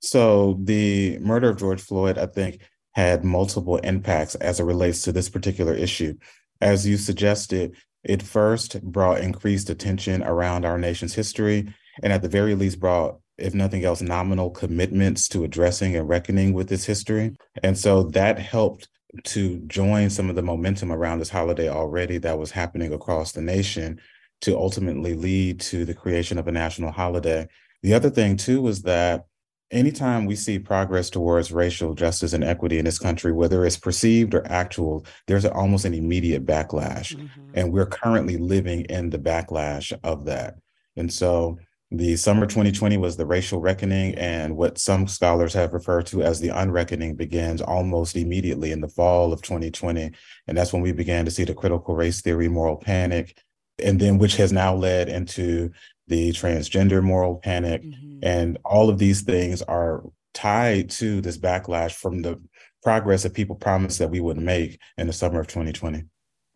So, 0.00 0.58
the 0.62 1.18
murder 1.18 1.50
of 1.50 1.56
George 1.56 1.80
Floyd, 1.80 2.18
I 2.18 2.26
think, 2.26 2.60
had 2.92 3.24
multiple 3.24 3.76
impacts 3.78 4.34
as 4.36 4.60
it 4.60 4.64
relates 4.64 5.02
to 5.02 5.12
this 5.12 5.28
particular 5.28 5.74
issue. 5.74 6.14
As 6.60 6.86
you 6.86 6.96
suggested, 6.96 7.76
it 8.04 8.22
first 8.22 8.80
brought 8.82 9.20
increased 9.20 9.68
attention 9.68 10.22
around 10.22 10.64
our 10.64 10.78
nation's 10.78 11.14
history, 11.14 11.74
and 12.02 12.12
at 12.12 12.22
the 12.22 12.28
very 12.28 12.54
least, 12.54 12.78
brought 12.78 13.18
if 13.38 13.54
nothing 13.54 13.84
else, 13.84 14.00
nominal 14.00 14.50
commitments 14.50 15.28
to 15.28 15.44
addressing 15.44 15.94
and 15.94 16.08
reckoning 16.08 16.52
with 16.52 16.68
this 16.68 16.84
history. 16.84 17.36
And 17.62 17.76
so 17.76 18.04
that 18.04 18.38
helped 18.38 18.88
to 19.24 19.58
join 19.66 20.10
some 20.10 20.28
of 20.28 20.36
the 20.36 20.42
momentum 20.42 20.92
around 20.92 21.18
this 21.18 21.30
holiday 21.30 21.68
already 21.68 22.18
that 22.18 22.38
was 22.38 22.50
happening 22.50 22.92
across 22.92 23.32
the 23.32 23.42
nation 23.42 24.00
to 24.42 24.56
ultimately 24.56 25.14
lead 25.14 25.60
to 25.60 25.84
the 25.84 25.94
creation 25.94 26.38
of 26.38 26.48
a 26.48 26.52
national 26.52 26.92
holiday. 26.92 27.48
The 27.82 27.94
other 27.94 28.10
thing, 28.10 28.36
too, 28.36 28.60
was 28.60 28.82
that 28.82 29.26
anytime 29.70 30.26
we 30.26 30.36
see 30.36 30.58
progress 30.58 31.10
towards 31.10 31.52
racial 31.52 31.94
justice 31.94 32.32
and 32.32 32.44
equity 32.44 32.78
in 32.78 32.84
this 32.84 32.98
country, 32.98 33.32
whether 33.32 33.64
it's 33.64 33.76
perceived 33.76 34.34
or 34.34 34.46
actual, 34.46 35.04
there's 35.26 35.44
almost 35.44 35.84
an 35.84 35.94
immediate 35.94 36.46
backlash. 36.46 37.16
Mm-hmm. 37.16 37.50
And 37.54 37.72
we're 37.72 37.86
currently 37.86 38.36
living 38.36 38.82
in 38.82 39.10
the 39.10 39.18
backlash 39.18 39.92
of 40.04 40.26
that. 40.26 40.56
And 40.96 41.12
so 41.12 41.58
the 41.98 42.16
summer 42.16 42.46
2020 42.46 42.96
was 42.96 43.16
the 43.16 43.26
racial 43.26 43.60
reckoning, 43.60 44.14
and 44.16 44.56
what 44.56 44.78
some 44.78 45.06
scholars 45.06 45.52
have 45.54 45.72
referred 45.72 46.06
to 46.06 46.22
as 46.22 46.40
the 46.40 46.48
unreckoning 46.48 47.16
begins 47.16 47.60
almost 47.60 48.16
immediately 48.16 48.72
in 48.72 48.80
the 48.80 48.88
fall 48.88 49.32
of 49.32 49.42
2020. 49.42 50.12
And 50.46 50.56
that's 50.56 50.72
when 50.72 50.82
we 50.82 50.92
began 50.92 51.24
to 51.24 51.30
see 51.30 51.44
the 51.44 51.54
critical 51.54 51.94
race 51.94 52.20
theory 52.20 52.48
moral 52.48 52.76
panic, 52.76 53.42
and 53.82 54.00
then 54.00 54.18
which 54.18 54.36
has 54.36 54.52
now 54.52 54.74
led 54.74 55.08
into 55.08 55.70
the 56.08 56.30
transgender 56.32 57.02
moral 57.02 57.36
panic. 57.36 57.82
Mm-hmm. 57.82 58.18
And 58.22 58.58
all 58.64 58.88
of 58.88 58.98
these 58.98 59.22
things 59.22 59.62
are 59.62 60.02
tied 60.34 60.90
to 60.90 61.20
this 61.20 61.38
backlash 61.38 61.92
from 61.92 62.22
the 62.22 62.40
progress 62.82 63.24
that 63.24 63.34
people 63.34 63.56
promised 63.56 63.98
that 63.98 64.10
we 64.10 64.20
would 64.20 64.36
make 64.36 64.78
in 64.96 65.06
the 65.06 65.12
summer 65.12 65.40
of 65.40 65.46
2020. 65.48 66.04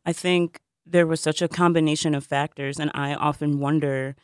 I 0.04 0.12
think 0.12 0.61
there 0.87 1.06
was 1.06 1.20
such 1.20 1.42
a 1.42 1.49
combination 1.49 2.14
of 2.14 2.25
factors. 2.25 2.78
And 2.78 2.90
I 2.94 3.14
often 3.14 3.59
wonder, 3.59 4.16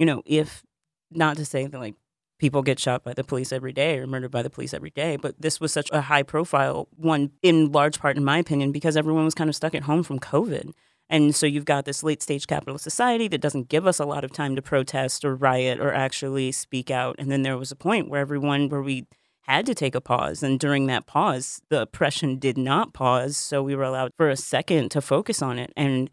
you 0.00 0.06
know, 0.06 0.22
if 0.24 0.64
not 1.10 1.36
to 1.36 1.44
say 1.44 1.66
that 1.66 1.78
like 1.78 1.94
people 2.38 2.62
get 2.62 2.78
shot 2.78 3.04
by 3.04 3.12
the 3.12 3.22
police 3.22 3.52
every 3.52 3.72
day 3.72 3.98
or 3.98 4.06
murdered 4.06 4.30
by 4.30 4.42
the 4.42 4.48
police 4.48 4.72
every 4.72 4.90
day, 4.90 5.16
but 5.16 5.38
this 5.38 5.60
was 5.60 5.72
such 5.72 5.90
a 5.92 6.00
high 6.00 6.22
profile 6.22 6.88
one, 6.96 7.30
in 7.42 7.70
large 7.70 8.00
part, 8.00 8.16
in 8.16 8.24
my 8.24 8.38
opinion, 8.38 8.72
because 8.72 8.96
everyone 8.96 9.26
was 9.26 9.34
kind 9.34 9.50
of 9.50 9.54
stuck 9.54 9.74
at 9.74 9.82
home 9.82 10.02
from 10.02 10.18
COVID. 10.18 10.72
And 11.10 11.34
so 11.34 11.44
you've 11.44 11.66
got 11.66 11.84
this 11.84 12.02
late 12.02 12.22
stage 12.22 12.46
capitalist 12.46 12.82
society 12.82 13.28
that 13.28 13.42
doesn't 13.42 13.68
give 13.68 13.86
us 13.86 13.98
a 13.98 14.06
lot 14.06 14.24
of 14.24 14.32
time 14.32 14.56
to 14.56 14.62
protest 14.62 15.22
or 15.22 15.34
riot 15.34 15.78
or 15.80 15.92
actually 15.92 16.50
speak 16.50 16.90
out. 16.90 17.16
And 17.18 17.30
then 17.30 17.42
there 17.42 17.58
was 17.58 17.70
a 17.70 17.76
point 17.76 18.08
where 18.08 18.22
everyone, 18.22 18.70
where 18.70 18.80
we 18.80 19.06
had 19.42 19.66
to 19.66 19.74
take 19.74 19.94
a 19.94 20.00
pause. 20.00 20.42
And 20.42 20.58
during 20.58 20.86
that 20.86 21.06
pause, 21.06 21.60
the 21.68 21.82
oppression 21.82 22.38
did 22.38 22.56
not 22.56 22.94
pause. 22.94 23.36
So 23.36 23.62
we 23.62 23.76
were 23.76 23.82
allowed 23.82 24.12
for 24.16 24.30
a 24.30 24.36
second 24.36 24.92
to 24.92 25.02
focus 25.02 25.42
on 25.42 25.58
it. 25.58 25.72
And 25.76 26.08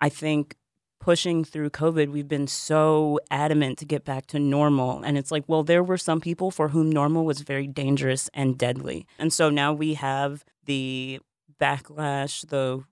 I 0.00 0.10
think 0.10 0.54
pushing 1.02 1.42
through 1.42 1.68
COVID, 1.68 2.10
we've 2.10 2.28
been 2.28 2.46
so 2.46 3.18
adamant 3.28 3.76
to 3.78 3.84
get 3.84 4.04
back 4.04 4.26
to 4.28 4.38
normal. 4.38 5.02
And 5.02 5.18
it's 5.18 5.32
like, 5.32 5.42
well, 5.48 5.64
there 5.64 5.82
were 5.82 5.98
some 5.98 6.20
people 6.20 6.52
for 6.52 6.68
whom 6.68 6.90
normal 6.90 7.24
was 7.24 7.40
very 7.40 7.66
dangerous 7.66 8.30
and 8.32 8.56
deadly. 8.56 9.04
And 9.18 9.32
so 9.32 9.50
now 9.50 9.72
we 9.72 9.94
have 9.94 10.44
the 10.64 11.18
backlash, 11.60 12.48
the 12.48 12.84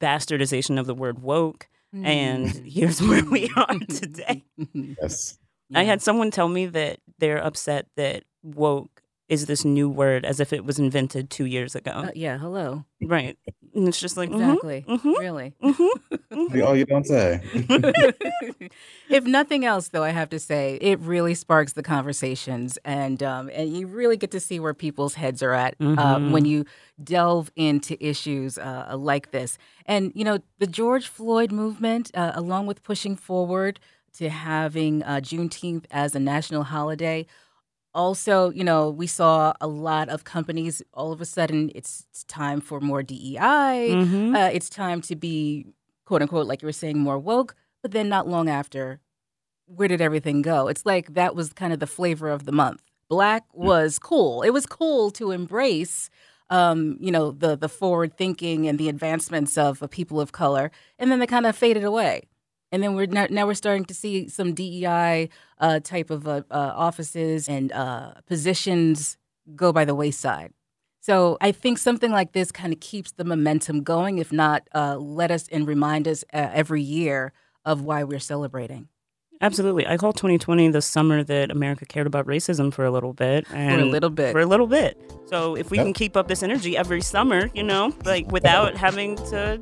bastardization 0.00 0.78
of 0.78 0.86
the 0.86 0.94
word 0.94 1.20
woke. 1.20 1.68
Mm. 1.94 2.04
And 2.04 2.48
here's 2.66 3.00
where 3.00 3.24
we 3.24 3.48
are 3.56 3.78
today. 3.88 4.42
Yes. 4.74 5.38
I 5.72 5.84
had 5.84 6.02
someone 6.02 6.32
tell 6.32 6.48
me 6.48 6.66
that 6.66 6.98
they're 7.18 7.42
upset 7.42 7.86
that 7.96 8.24
woke 8.42 9.02
is 9.28 9.46
this 9.46 9.64
new 9.64 9.88
word 9.88 10.24
as 10.24 10.40
if 10.40 10.52
it 10.52 10.64
was 10.64 10.80
invented 10.80 11.30
two 11.30 11.46
years 11.46 11.76
ago. 11.76 11.92
Uh, 11.92 12.10
yeah, 12.14 12.38
hello. 12.38 12.84
Right. 13.00 13.38
And 13.74 13.88
it's 13.88 13.98
just 13.98 14.16
like, 14.16 14.30
exactly. 14.30 14.84
Mm-hmm, 14.86 15.08
mm-hmm, 15.08 15.20
really. 15.20 15.54
Mm-hmm, 15.62 16.62
oh, 16.62 16.72
you 16.74 16.84
don't 16.84 17.06
say. 17.06 17.40
if 19.08 19.24
nothing 19.24 19.64
else, 19.64 19.88
though, 19.88 20.02
I 20.02 20.10
have 20.10 20.28
to 20.30 20.38
say, 20.38 20.78
it 20.80 21.00
really 21.00 21.34
sparks 21.34 21.72
the 21.72 21.82
conversations. 21.82 22.78
And, 22.84 23.22
um, 23.22 23.50
and 23.52 23.74
you 23.74 23.86
really 23.86 24.18
get 24.18 24.30
to 24.32 24.40
see 24.40 24.60
where 24.60 24.74
people's 24.74 25.14
heads 25.14 25.42
are 25.42 25.54
at 25.54 25.74
uh, 25.80 25.84
mm-hmm. 25.84 26.32
when 26.32 26.44
you 26.44 26.66
delve 27.02 27.50
into 27.56 27.96
issues 28.04 28.58
uh, 28.58 28.94
like 28.96 29.30
this. 29.30 29.56
And, 29.86 30.12
you 30.14 30.24
know, 30.24 30.38
the 30.58 30.66
George 30.66 31.08
Floyd 31.08 31.50
movement, 31.50 32.10
uh, 32.14 32.32
along 32.34 32.66
with 32.66 32.82
pushing 32.82 33.16
forward 33.16 33.80
to 34.14 34.28
having 34.28 35.02
uh, 35.02 35.20
Juneteenth 35.22 35.84
as 35.90 36.14
a 36.14 36.20
national 36.20 36.64
holiday, 36.64 37.26
also, 37.94 38.50
you 38.50 38.64
know, 38.64 38.90
we 38.90 39.06
saw 39.06 39.52
a 39.60 39.66
lot 39.66 40.08
of 40.08 40.24
companies 40.24 40.82
all 40.94 41.12
of 41.12 41.20
a 41.20 41.24
sudden 41.24 41.70
it's, 41.74 42.06
it's 42.10 42.24
time 42.24 42.60
for 42.60 42.80
more 42.80 43.02
DEI. 43.02 43.90
Mm-hmm. 43.90 44.34
Uh, 44.34 44.46
it's 44.46 44.70
time 44.70 45.00
to 45.02 45.16
be, 45.16 45.66
quote 46.04 46.22
unquote, 46.22 46.46
like 46.46 46.62
you 46.62 46.66
were 46.66 46.72
saying, 46.72 46.98
more 46.98 47.18
woke. 47.18 47.54
But 47.82 47.90
then 47.90 48.08
not 48.08 48.28
long 48.28 48.48
after, 48.48 49.00
where 49.66 49.88
did 49.88 50.00
everything 50.00 50.42
go? 50.42 50.68
It's 50.68 50.86
like 50.86 51.14
that 51.14 51.34
was 51.34 51.52
kind 51.52 51.72
of 51.72 51.80
the 51.80 51.86
flavor 51.86 52.28
of 52.28 52.44
the 52.44 52.52
month. 52.52 52.82
Black 53.08 53.44
mm. 53.48 53.64
was 53.64 53.98
cool. 53.98 54.42
It 54.42 54.50
was 54.50 54.66
cool 54.66 55.10
to 55.12 55.32
embrace, 55.32 56.08
um, 56.50 56.96
you 57.00 57.10
know, 57.10 57.32
the 57.32 57.56
the 57.56 57.68
forward 57.68 58.16
thinking 58.16 58.68
and 58.68 58.78
the 58.78 58.88
advancements 58.88 59.58
of 59.58 59.82
people 59.90 60.20
of 60.20 60.32
color, 60.32 60.70
and 60.98 61.10
then 61.10 61.18
they 61.18 61.26
kind 61.26 61.46
of 61.46 61.56
faded 61.56 61.84
away 61.84 62.28
and 62.72 62.82
then 62.82 62.94
we're 62.94 63.06
now, 63.06 63.26
now 63.30 63.46
we're 63.46 63.54
starting 63.54 63.84
to 63.84 63.94
see 63.94 64.28
some 64.28 64.54
DEI 64.54 65.28
uh, 65.58 65.80
type 65.80 66.10
of 66.10 66.26
uh, 66.26 66.42
uh, 66.50 66.72
offices 66.74 67.48
and 67.48 67.70
uh, 67.70 68.14
positions 68.26 69.18
go 69.54 69.72
by 69.72 69.84
the 69.84 69.94
wayside. 69.94 70.52
So 71.00 71.36
I 71.40 71.52
think 71.52 71.78
something 71.78 72.10
like 72.10 72.32
this 72.32 72.50
kind 72.50 72.72
of 72.72 72.80
keeps 72.80 73.12
the 73.12 73.24
momentum 73.24 73.82
going, 73.82 74.18
if 74.18 74.32
not 74.32 74.68
uh, 74.74 74.96
let 74.96 75.30
us 75.30 75.48
and 75.52 75.66
remind 75.66 76.08
us 76.08 76.24
uh, 76.32 76.48
every 76.52 76.80
year 76.80 77.32
of 77.64 77.82
why 77.82 78.04
we're 78.04 78.20
celebrating. 78.20 78.88
Absolutely. 79.40 79.84
I 79.86 79.96
call 79.96 80.12
2020 80.12 80.68
the 80.68 80.80
summer 80.80 81.24
that 81.24 81.50
America 81.50 81.84
cared 81.84 82.06
about 82.06 82.26
racism 82.26 82.72
for 82.72 82.84
a 82.84 82.92
little 82.92 83.12
bit. 83.12 83.48
for 83.48 83.56
a 83.56 83.84
little 83.84 84.10
bit. 84.10 84.30
For 84.30 84.38
a 84.38 84.46
little 84.46 84.68
bit. 84.68 84.98
So 85.26 85.56
if 85.56 85.72
we 85.72 85.78
yep. 85.78 85.86
can 85.86 85.92
keep 85.92 86.16
up 86.16 86.28
this 86.28 86.44
energy 86.44 86.76
every 86.76 87.00
summer, 87.00 87.50
you 87.52 87.64
know, 87.64 87.92
like 88.04 88.30
without 88.30 88.76
having 88.76 89.16
to 89.16 89.60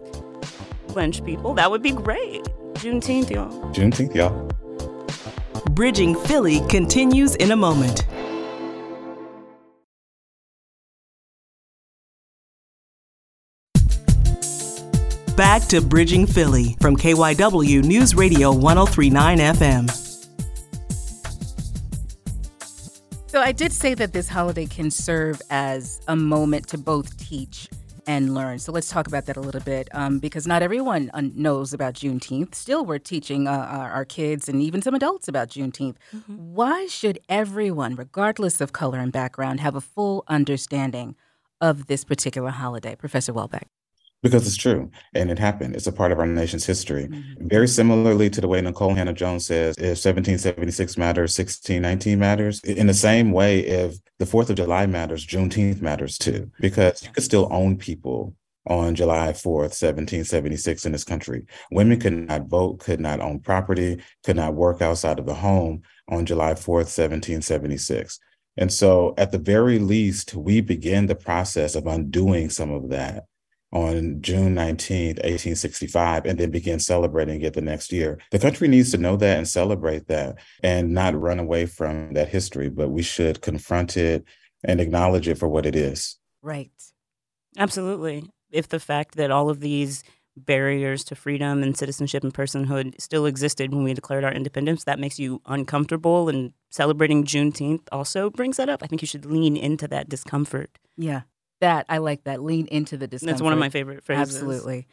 lynch 0.95 1.25
people, 1.25 1.55
that 1.55 1.71
would 1.71 1.83
be 1.83 1.93
great. 1.93 2.47
Juneteenth, 2.81 3.29
y'all. 3.29 3.51
Juneteenth, 3.75 4.15
y'all. 4.15 4.33
Bridging 5.73 6.15
Philly 6.15 6.61
continues 6.71 7.35
in 7.35 7.51
a 7.51 7.57
moment. 7.57 8.07
Back 15.37 15.67
to 15.69 15.83
Bridging 15.83 16.27
Philly 16.27 16.75
from 16.81 16.97
KYW 16.97 17.85
News 17.85 18.15
Radio 18.15 18.51
1039 18.51 19.39
FM. 19.41 19.91
So, 23.27 23.43
I 23.43 23.53
did 23.53 23.73
say 23.73 23.93
that 23.93 24.15
this 24.15 24.27
holiday 24.27 24.65
can 24.65 24.91
serve 24.91 25.43
as 25.51 26.01
a 26.09 26.17
moment 26.17 26.67
to 26.69 26.79
both 26.79 27.19
teach 27.19 27.69
and 28.11 28.35
learn. 28.35 28.59
So 28.59 28.73
let's 28.73 28.91
talk 28.91 29.07
about 29.07 29.27
that 29.27 29.37
a 29.37 29.41
little 29.41 29.61
bit 29.61 29.89
um, 29.93 30.19
because 30.19 30.45
not 30.45 30.63
everyone 30.63 31.13
uh, 31.15 31.23
knows 31.23 31.73
about 31.73 31.95
Juneteenth. 31.95 32.57
Still, 32.57 32.85
we're 32.85 32.99
teaching 32.99 33.47
uh, 33.47 33.53
our 33.97 34.05
kids 34.05 34.49
and 34.49 34.61
even 34.61 34.83
some 34.83 34.97
adults 34.97 35.29
about 35.29 35.51
Juneteenth. 35.51 35.95
Mm-hmm. 36.13 36.35
Why 36.35 36.87
should 36.87 37.21
everyone, 37.29 37.95
regardless 37.95 38.61
of 38.61 38.73
color 38.73 38.99
and 38.99 39.13
background, 39.13 39.61
have 39.61 39.77
a 39.77 39.81
full 39.81 40.25
understanding 40.27 41.15
of 41.61 41.87
this 41.87 42.03
particular 42.05 42.51
holiday? 42.51 42.97
Professor 42.97 43.33
Welbeck. 43.33 43.69
Because 44.23 44.47
it's 44.47 44.57
true 44.57 44.91
and 45.15 45.31
it 45.31 45.39
happened. 45.39 45.75
It's 45.75 45.87
a 45.87 45.93
part 45.93 46.13
of 46.13 46.19
our 46.19 46.27
nation's 46.27 46.67
history. 46.67 47.09
Mm-hmm. 47.09 47.49
Very 47.49 47.67
similarly 47.67 48.29
to 48.31 48.41
the 48.41 48.49
way 48.49 48.61
Nikole 48.61 48.95
Hannah-Jones 48.97 49.47
says, 49.47 49.77
if 49.79 50.05
1776 50.05 50.99
matters, 50.99 51.39
1619 51.39 52.19
matters. 52.19 52.61
In 52.61 52.87
the 52.87 52.95
same 52.95 53.33
way, 53.33 53.61
if 53.61 53.97
the 54.19 54.27
4th 54.27 54.51
of 54.51 54.57
July 54.57 54.85
matters, 54.87 55.27
Juneteenth 55.27 55.81
matters 55.81 56.19
too, 56.19 56.51
because 56.61 57.03
you 57.03 57.11
could 57.13 57.25
still 57.25 57.49
own 57.51 57.79
people 57.79 58.35
on 58.67 58.95
July 58.95 59.33
4th, 59.33 59.73
1776 59.81 60.85
in 60.85 60.93
this 60.93 61.05
country. 61.05 61.47
Women 61.71 61.99
could 61.99 62.13
not 62.13 62.47
vote, 62.47 62.81
could 62.81 63.01
not 63.01 63.21
own 63.21 63.41
property, 63.41 64.03
could 64.23 64.37
not 64.37 64.55
work 64.55 64.83
outside 64.83 65.19
of 65.19 65.25
the 65.25 65.35
home 65.35 65.83
on 66.09 66.27
July 66.27 66.53
4th, 66.53 66.91
1776. 66.93 68.21
And 68.59 68.71
so, 68.71 69.15
at 69.17 69.33
the 69.33 69.39
very 69.39 69.79
least, 69.79 70.35
we 70.35 70.61
begin 70.61 71.07
the 71.07 71.15
process 71.15 71.75
of 71.75 71.87
undoing 71.87 72.51
some 72.51 72.71
of 72.71 72.91
that 72.91 73.25
on 73.73 74.21
June 74.21 74.55
19th, 74.55 75.19
1865, 75.19 76.27
and 76.27 76.39
then 76.39 76.51
begin 76.51 76.81
celebrating 76.81 77.41
it 77.43 77.55
the 77.55 77.61
next 77.61 77.93
year. 77.93 78.19
The 78.31 78.39
country 78.39 78.67
needs 78.67 78.91
to 78.91 78.99
know 78.99 79.17
that 79.17 79.39
and 79.39 79.47
celebrate 79.47 80.09
that 80.09 80.39
and 80.63 80.93
not 80.93 81.21
run 81.21 81.39
away 81.39 81.67
from 81.67 82.15
that 82.15 82.29
history, 82.29 82.69
but 82.69 82.91
we 82.91 83.03
should 83.03 83.43
confront 83.43 83.97
it 83.97 84.25
and 84.65 84.81
acknowledge 84.81 85.29
it 85.29 85.39
for 85.39 85.49
what 85.49 85.67
it 85.67 85.77
is. 85.77 86.19
Right. 86.43 86.71
Absolutely. 87.57 88.29
If 88.51 88.69
the 88.69 88.81
fact 88.81 89.17
that 89.17 89.31
all 89.31 89.51
of 89.51 89.61
these 89.61 90.03
barriers 90.37 91.05
to 91.05 91.15
freedom 91.15 91.63
and 91.63 91.77
citizenship 91.77 92.25
and 92.25 92.33
personhood 92.33 93.01
still 93.01 93.27
existed 93.27 93.73
when 93.73 93.85
we 93.85 93.95
declared 93.95 94.25
our 94.25 94.33
independence, 94.33 94.85
that 94.85 94.99
makes 94.99 95.19
you 95.19 95.41
uncomfortable. 95.47 96.29
And 96.29 96.53
celebrating 96.71 97.25
Juneteenth 97.25 97.87
also 97.93 98.31
brings 98.31 98.57
that 98.57 98.69
up. 98.69 98.83
I 98.83 98.87
think 98.87 99.03
you 99.03 99.09
should 99.09 99.27
lean 99.27 99.57
into 99.57 99.87
that 99.89 100.09
discomfort. 100.09 100.79
Yeah. 100.97 101.23
That 101.61 101.87
I 101.89 101.99
like 101.99 102.25
that. 102.25 102.43
Lean 102.43 102.67
into 102.67 102.97
the 102.97 103.07
discomfort. 103.07 103.35
That's 103.35 103.43
one 103.43 103.53
of 103.53 103.59
my 103.59 103.69
favorite 103.69 104.03
phrases. 104.03 104.37
Absolutely. 104.37 104.87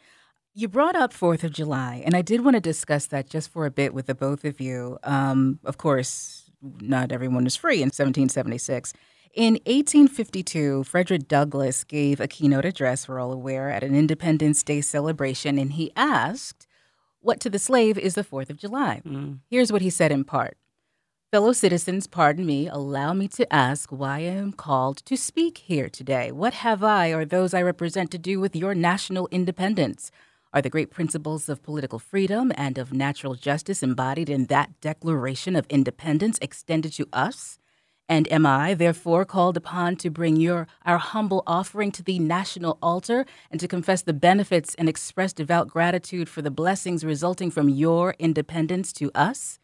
You 0.54 0.68
brought 0.68 0.96
up 0.96 1.12
Fourth 1.12 1.44
of 1.44 1.52
July, 1.52 2.02
and 2.04 2.14
I 2.14 2.22
did 2.22 2.44
want 2.44 2.54
to 2.54 2.60
discuss 2.60 3.06
that 3.06 3.30
just 3.30 3.50
for 3.50 3.64
a 3.64 3.70
bit 3.70 3.94
with 3.94 4.06
the 4.06 4.14
both 4.14 4.44
of 4.44 4.60
you. 4.60 4.98
Um, 5.04 5.60
of 5.64 5.78
course, 5.78 6.50
not 6.80 7.12
everyone 7.12 7.44
was 7.44 7.56
free 7.56 7.76
in 7.76 7.86
1776. 7.86 8.92
In 9.34 9.54
1852, 9.66 10.84
Frederick 10.84 11.28
Douglass 11.28 11.84
gave 11.84 12.20
a 12.20 12.26
keynote 12.26 12.64
address, 12.64 13.06
we're 13.06 13.20
all 13.20 13.32
aware, 13.32 13.70
at 13.70 13.84
an 13.84 13.94
Independence 13.94 14.62
Day 14.62 14.80
celebration, 14.80 15.58
and 15.58 15.74
he 15.74 15.92
asked, 15.94 16.66
What 17.20 17.38
to 17.40 17.50
the 17.50 17.58
slave 17.58 17.96
is 17.96 18.14
the 18.14 18.24
4th 18.24 18.50
of 18.50 18.56
July? 18.56 19.02
Mm. 19.06 19.38
Here's 19.48 19.70
what 19.70 19.82
he 19.82 19.90
said 19.90 20.10
in 20.10 20.24
part 20.24 20.56
Fellow 21.30 21.52
citizens, 21.52 22.06
pardon 22.06 22.46
me, 22.46 22.68
allow 22.68 23.12
me 23.12 23.28
to 23.28 23.52
ask 23.52 23.90
why 23.90 24.16
I 24.16 24.20
am 24.20 24.50
called 24.50 24.96
to 25.04 25.14
speak 25.14 25.58
here 25.58 25.90
today. 25.90 26.32
What 26.32 26.54
have 26.54 26.82
I 26.82 27.10
or 27.10 27.26
those 27.26 27.52
I 27.52 27.60
represent 27.60 28.10
to 28.12 28.18
do 28.18 28.40
with 28.40 28.56
your 28.56 28.74
national 28.74 29.28
independence? 29.30 30.10
Are 30.54 30.62
the 30.62 30.70
great 30.70 30.90
principles 30.90 31.50
of 31.50 31.62
political 31.62 31.98
freedom 31.98 32.50
and 32.54 32.78
of 32.78 32.94
natural 32.94 33.34
justice 33.34 33.82
embodied 33.82 34.30
in 34.30 34.46
that 34.46 34.80
Declaration 34.80 35.54
of 35.54 35.66
Independence 35.68 36.38
extended 36.40 36.94
to 36.94 37.06
us? 37.12 37.58
And 38.08 38.26
am 38.32 38.46
I, 38.46 38.72
therefore, 38.72 39.26
called 39.26 39.58
upon 39.58 39.96
to 39.96 40.08
bring 40.08 40.36
your 40.36 40.66
our 40.86 40.96
humble 40.96 41.42
offering 41.46 41.92
to 41.92 42.02
the 42.02 42.18
national 42.18 42.78
altar 42.80 43.26
and 43.50 43.60
to 43.60 43.68
confess 43.68 44.00
the 44.00 44.14
benefits 44.14 44.74
and 44.76 44.88
express 44.88 45.34
devout 45.34 45.68
gratitude 45.68 46.30
for 46.30 46.40
the 46.40 46.50
blessings 46.50 47.04
resulting 47.04 47.50
from 47.50 47.68
your 47.68 48.14
independence 48.18 48.94
to 48.94 49.10
us? 49.14 49.58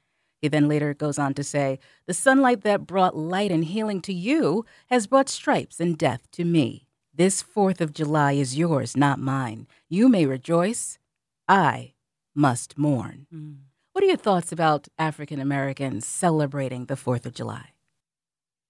He 0.45 0.49
then 0.49 0.69
later 0.69 0.93
goes 0.93 1.19
on 1.19 1.33
to 1.35 1.43
say, 1.43 1.79
The 2.05 2.13
sunlight 2.13 2.65
that 2.65 2.87
brought 2.87 3.17
light 3.17 3.51
and 3.51 3.65
healing 3.65 4.03
to 4.03 4.13
you 4.13 4.67
has 4.89 5.07
brought 5.07 5.31
stripes 5.31 5.81
and 5.81 5.97
death 5.97 6.31
to 6.33 6.45
me. 6.45 6.87
This 7.15 7.43
4th 7.43 7.81
of 7.81 7.95
July 7.95 8.33
is 8.33 8.59
yours, 8.59 8.95
not 8.95 9.19
mine. 9.19 9.67
You 9.89 10.07
may 10.07 10.27
rejoice. 10.27 10.99
I 11.49 11.95
must 12.35 12.77
mourn. 12.77 13.27
Mm. 13.35 13.57
What 13.93 14.05
are 14.05 14.07
your 14.07 14.19
thoughts 14.19 14.53
about 14.53 14.87
African 14.99 15.41
Americans 15.41 16.07
celebrating 16.07 16.85
the 16.85 16.95
4th 16.95 17.25
of 17.25 17.33
July? 17.33 17.71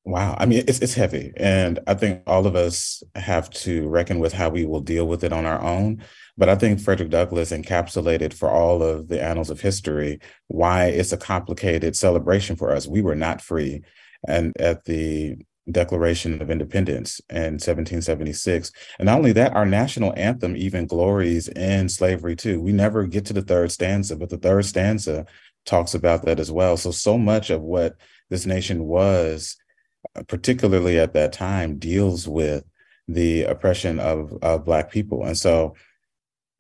Wow. 0.07 0.37
I 0.39 0.45
mean, 0.45 0.65
it's, 0.69 0.81
it's 0.81 0.93
heavy. 0.93 1.33
And 1.37 1.79
I 1.87 1.95
think 1.95 2.23
all 2.27 2.47
of 2.47 2.55
us 2.55 3.03
have 3.15 3.49
to 3.51 3.89
reckon 3.89 4.19
with 4.19 4.35
how 4.35 4.51
we 4.51 4.67
will 4.67 4.81
deal 4.81 5.07
with 5.07 5.25
it 5.25 5.33
on 5.33 5.47
our 5.47 5.61
own. 5.63 6.05
But 6.37 6.51
I 6.51 6.57
think 6.57 6.81
Frederick 6.81 7.09
Douglass 7.09 7.53
encapsulated 7.53 8.35
for 8.35 8.51
all 8.51 8.83
of 8.83 9.09
the 9.09 9.23
annals 9.23 9.49
of 9.49 9.63
history 9.63 10.21
why 10.49 10.87
it's 10.87 11.13
a 11.13 11.17
complicated 11.17 11.97
celebration 11.97 12.55
for 12.55 12.73
us. 12.73 12.87
We 12.87 13.01
were 13.01 13.15
not 13.15 13.41
free. 13.41 13.83
And 14.29 14.53
at 14.61 14.85
the 14.85 15.37
Declaration 15.71 16.43
of 16.43 16.51
Independence 16.51 17.21
in 17.31 17.55
1776. 17.55 18.71
And 18.99 19.07
not 19.07 19.17
only 19.17 19.33
that, 19.33 19.55
our 19.55 19.65
national 19.65 20.13
anthem 20.17 20.57
even 20.57 20.87
glories 20.87 21.49
in 21.49 21.89
slavery 21.89 22.37
too. 22.37 22.61
We 22.61 22.73
never 22.73 23.07
get 23.07 23.25
to 23.27 23.33
the 23.33 23.41
third 23.41 23.73
stanza, 23.73 24.17
but 24.17 24.29
the 24.29 24.37
third 24.37 24.67
stanza 24.67 25.25
talks 25.65 25.95
about 25.95 26.27
that 26.27 26.39
as 26.39 26.53
well. 26.53 26.77
So, 26.77 26.91
so 26.91 27.17
much 27.17 27.49
of 27.49 27.63
what 27.63 27.97
this 28.29 28.45
nation 28.45 28.85
was 28.85 29.57
particularly 30.29 30.99
at 30.99 31.15
that 31.15 31.33
time, 31.33 31.79
deals 31.79 32.29
with 32.29 32.65
the 33.09 33.43
oppression 33.45 33.99
of, 33.99 34.33
of 34.43 34.65
Black 34.65 34.91
people. 34.91 35.25
And 35.25 35.37
so 35.37 35.75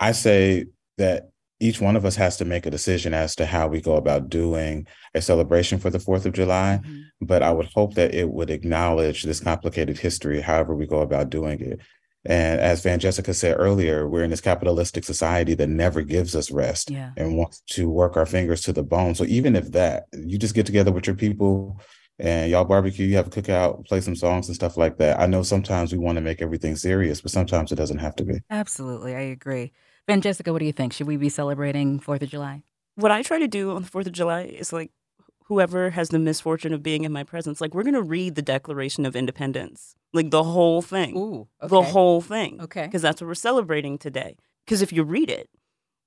I 0.00 0.12
say 0.12 0.66
that 0.98 1.30
each 1.60 1.80
one 1.80 1.96
of 1.96 2.04
us 2.04 2.16
has 2.16 2.36
to 2.36 2.44
make 2.44 2.66
a 2.66 2.70
decision 2.70 3.14
as 3.14 3.34
to 3.36 3.46
how 3.46 3.68
we 3.68 3.80
go 3.80 3.96
about 3.96 4.28
doing 4.28 4.86
a 5.14 5.22
celebration 5.22 5.78
for 5.78 5.88
the 5.88 5.98
4th 5.98 6.26
of 6.26 6.32
July. 6.32 6.80
Mm-hmm. 6.82 7.00
But 7.22 7.42
I 7.42 7.52
would 7.52 7.70
hope 7.74 7.94
that 7.94 8.14
it 8.14 8.28
would 8.28 8.50
acknowledge 8.50 9.22
this 9.22 9.40
complicated 9.40 9.98
history, 9.98 10.40
however 10.40 10.74
we 10.74 10.86
go 10.86 11.00
about 11.00 11.30
doing 11.30 11.60
it. 11.60 11.80
And 12.26 12.60
as 12.60 12.82
Van 12.82 12.98
Jessica 12.98 13.34
said 13.34 13.56
earlier, 13.58 14.08
we're 14.08 14.24
in 14.24 14.30
this 14.30 14.40
capitalistic 14.40 15.04
society 15.04 15.54
that 15.54 15.68
never 15.68 16.00
gives 16.02 16.34
us 16.34 16.50
rest 16.50 16.90
yeah. 16.90 17.10
and 17.16 17.36
wants 17.36 17.62
to 17.70 17.88
work 17.88 18.16
our 18.16 18.24
fingers 18.24 18.62
to 18.62 18.72
the 18.72 18.82
bone. 18.82 19.14
So 19.14 19.24
even 19.24 19.54
if 19.54 19.72
that, 19.72 20.04
you 20.12 20.38
just 20.38 20.54
get 20.54 20.64
together 20.64 20.90
with 20.90 21.06
your 21.06 21.16
people, 21.16 21.80
and 22.18 22.50
y'all 22.50 22.64
barbecue, 22.64 23.06
you 23.06 23.16
have 23.16 23.26
a 23.26 23.30
cookout, 23.30 23.86
play 23.86 24.00
some 24.00 24.16
songs 24.16 24.48
and 24.48 24.54
stuff 24.54 24.76
like 24.76 24.98
that. 24.98 25.18
I 25.18 25.26
know 25.26 25.42
sometimes 25.42 25.92
we 25.92 25.98
want 25.98 26.16
to 26.16 26.22
make 26.22 26.40
everything 26.40 26.76
serious, 26.76 27.20
but 27.20 27.30
sometimes 27.30 27.72
it 27.72 27.76
doesn't 27.76 27.98
have 27.98 28.16
to 28.16 28.24
be. 28.24 28.40
Absolutely. 28.50 29.14
I 29.14 29.20
agree. 29.20 29.72
Van 30.06 30.20
Jessica, 30.20 30.52
what 30.52 30.60
do 30.60 30.66
you 30.66 30.72
think? 30.72 30.92
Should 30.92 31.06
we 31.06 31.16
be 31.16 31.28
celebrating 31.28 31.98
4th 31.98 32.22
of 32.22 32.28
July? 32.28 32.62
What 32.96 33.10
I 33.10 33.22
try 33.22 33.38
to 33.38 33.48
do 33.48 33.72
on 33.72 33.82
the 33.82 33.88
4th 33.88 34.06
of 34.06 34.12
July 34.12 34.42
is 34.42 34.72
like 34.72 34.90
whoever 35.46 35.90
has 35.90 36.08
the 36.08 36.18
misfortune 36.18 36.72
of 36.72 36.82
being 36.82 37.04
in 37.04 37.12
my 37.12 37.24
presence, 37.24 37.60
like 37.60 37.74
we're 37.74 37.82
going 37.82 37.94
to 37.94 38.02
read 38.02 38.34
the 38.34 38.42
Declaration 38.42 39.04
of 39.06 39.16
Independence, 39.16 39.94
like 40.12 40.30
the 40.30 40.44
whole 40.44 40.82
thing. 40.82 41.16
Ooh, 41.16 41.48
okay. 41.62 41.68
The 41.68 41.82
whole 41.82 42.20
thing. 42.20 42.60
Okay. 42.62 42.86
Because 42.86 43.02
that's 43.02 43.20
what 43.20 43.28
we're 43.28 43.34
celebrating 43.34 43.98
today. 43.98 44.36
Because 44.64 44.82
if 44.82 44.92
you 44.92 45.02
read 45.02 45.30
it, 45.30 45.48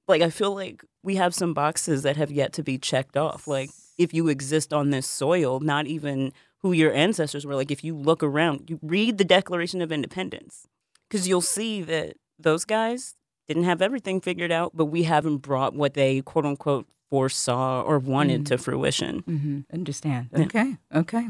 like 0.07 0.21
I 0.21 0.29
feel 0.29 0.55
like 0.55 0.83
we 1.03 1.15
have 1.15 1.35
some 1.35 1.53
boxes 1.53 2.03
that 2.03 2.17
have 2.17 2.31
yet 2.31 2.53
to 2.53 2.63
be 2.63 2.77
checked 2.77 3.17
off. 3.17 3.47
Like 3.47 3.69
if 3.97 4.13
you 4.13 4.27
exist 4.27 4.73
on 4.73 4.89
this 4.89 5.07
soil, 5.07 5.59
not 5.59 5.87
even 5.87 6.31
who 6.59 6.71
your 6.71 6.93
ancestors 6.93 7.45
were. 7.45 7.55
Like 7.55 7.71
if 7.71 7.83
you 7.83 7.95
look 7.95 8.23
around, 8.23 8.69
you 8.69 8.79
read 8.81 9.17
the 9.17 9.25
Declaration 9.25 9.81
of 9.81 9.91
Independence, 9.91 10.67
because 11.07 11.27
you'll 11.27 11.41
see 11.41 11.81
that 11.83 12.17
those 12.39 12.65
guys 12.65 13.15
didn't 13.47 13.63
have 13.63 13.81
everything 13.81 14.21
figured 14.21 14.51
out, 14.51 14.71
but 14.75 14.85
we 14.85 15.03
haven't 15.03 15.37
brought 15.37 15.73
what 15.73 15.93
they 15.93 16.21
quote 16.21 16.45
unquote 16.45 16.87
foresaw 17.09 17.81
or 17.81 17.99
wanted 17.99 18.41
mm-hmm. 18.41 18.55
to 18.55 18.57
fruition. 18.57 19.23
Mm-hmm. 19.23 19.59
Understand? 19.73 20.29
Okay, 20.33 20.75
yeah. 20.91 20.99
okay. 20.99 21.29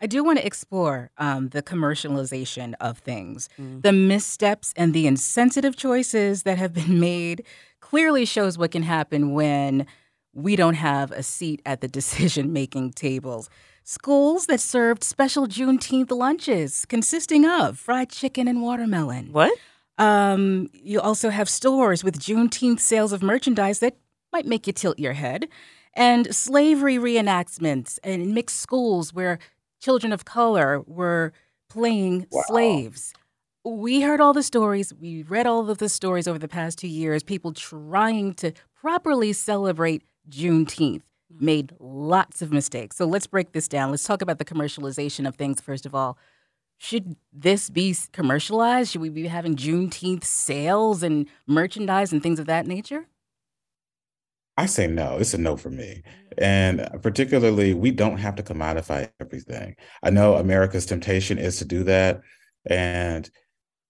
I 0.00 0.06
do 0.06 0.22
want 0.22 0.38
to 0.38 0.46
explore 0.46 1.10
um, 1.16 1.48
the 1.48 1.62
commercialization 1.62 2.74
of 2.80 2.98
things. 2.98 3.48
Mm. 3.58 3.82
The 3.82 3.92
missteps 3.92 4.74
and 4.76 4.92
the 4.92 5.06
insensitive 5.06 5.74
choices 5.74 6.42
that 6.42 6.58
have 6.58 6.74
been 6.74 7.00
made 7.00 7.44
clearly 7.80 8.24
shows 8.24 8.58
what 8.58 8.72
can 8.72 8.82
happen 8.82 9.32
when 9.32 9.86
we 10.36 10.54
don't 10.54 10.74
have 10.74 11.10
a 11.12 11.22
seat 11.22 11.62
at 11.64 11.80
the 11.80 11.88
decision 11.98 12.52
making 12.52 12.92
tables. 12.92 13.48
Schools 13.82 14.46
that 14.46 14.60
served 14.60 15.02
special 15.02 15.46
Juneteenth 15.46 16.10
lunches 16.10 16.84
consisting 16.86 17.46
of 17.46 17.78
fried 17.78 18.10
chicken 18.10 18.46
and 18.46 18.60
watermelon. 18.60 19.32
What? 19.32 19.56
Um, 19.98 20.68
you 20.74 21.00
also 21.00 21.30
have 21.30 21.48
stores 21.48 22.04
with 22.04 22.18
Juneteenth 22.18 22.80
sales 22.80 23.12
of 23.12 23.22
merchandise 23.22 23.78
that 23.78 23.96
might 24.32 24.44
make 24.44 24.66
you 24.66 24.72
tilt 24.72 24.98
your 24.98 25.14
head, 25.14 25.48
and 25.94 26.34
slavery 26.34 26.96
reenactments 26.96 27.98
and 28.04 28.34
mixed 28.34 28.60
schools 28.60 29.14
where 29.14 29.38
children 29.80 30.12
of 30.12 30.26
color 30.26 30.82
were 30.86 31.32
playing 31.70 32.26
wow. 32.30 32.42
slaves. 32.46 33.14
We 33.64 34.02
heard 34.02 34.20
all 34.20 34.34
the 34.34 34.42
stories. 34.42 34.92
We 34.92 35.22
read 35.22 35.46
all 35.46 35.70
of 35.70 35.78
the 35.78 35.88
stories 35.88 36.28
over 36.28 36.38
the 36.38 36.48
past 36.48 36.78
two 36.78 36.88
years. 36.88 37.22
People 37.22 37.52
trying 37.52 38.34
to 38.34 38.52
properly 38.74 39.32
celebrate 39.32 40.02
Juneteenth 40.28 41.02
mm-hmm. 41.32 41.44
made 41.44 41.72
lots 41.78 42.42
of 42.42 42.52
mistakes. 42.52 42.96
So 42.96 43.06
let's 43.06 43.26
break 43.26 43.52
this 43.52 43.68
down. 43.68 43.90
Let's 43.90 44.04
talk 44.04 44.22
about 44.22 44.38
the 44.38 44.44
commercialization 44.44 45.26
of 45.26 45.36
things 45.36 45.60
first 45.60 45.86
of 45.86 45.94
all. 45.94 46.18
Should 46.78 47.16
this 47.32 47.70
be 47.70 47.96
commercialized? 48.12 48.92
Should 48.92 49.00
we 49.00 49.08
be 49.08 49.26
having 49.26 49.56
Juneteenth 49.56 50.24
sales 50.24 51.02
and 51.02 51.26
merchandise 51.46 52.12
and 52.12 52.22
things 52.22 52.38
of 52.38 52.46
that 52.46 52.66
nature? 52.66 53.06
I 54.58 54.66
say 54.66 54.86
no. 54.86 55.18
It's 55.18 55.34
a 55.34 55.38
no 55.38 55.56
for 55.56 55.70
me. 55.70 56.02
Mm-hmm. 56.02 56.44
And 56.44 57.02
particularly, 57.02 57.74
we 57.74 57.90
don't 57.90 58.18
have 58.18 58.36
to 58.36 58.42
commodify 58.42 59.10
everything. 59.20 59.76
I 60.02 60.10
know 60.10 60.34
America's 60.34 60.86
temptation 60.86 61.38
is 61.38 61.58
to 61.58 61.64
do 61.64 61.84
that. 61.84 62.20
And 62.68 63.30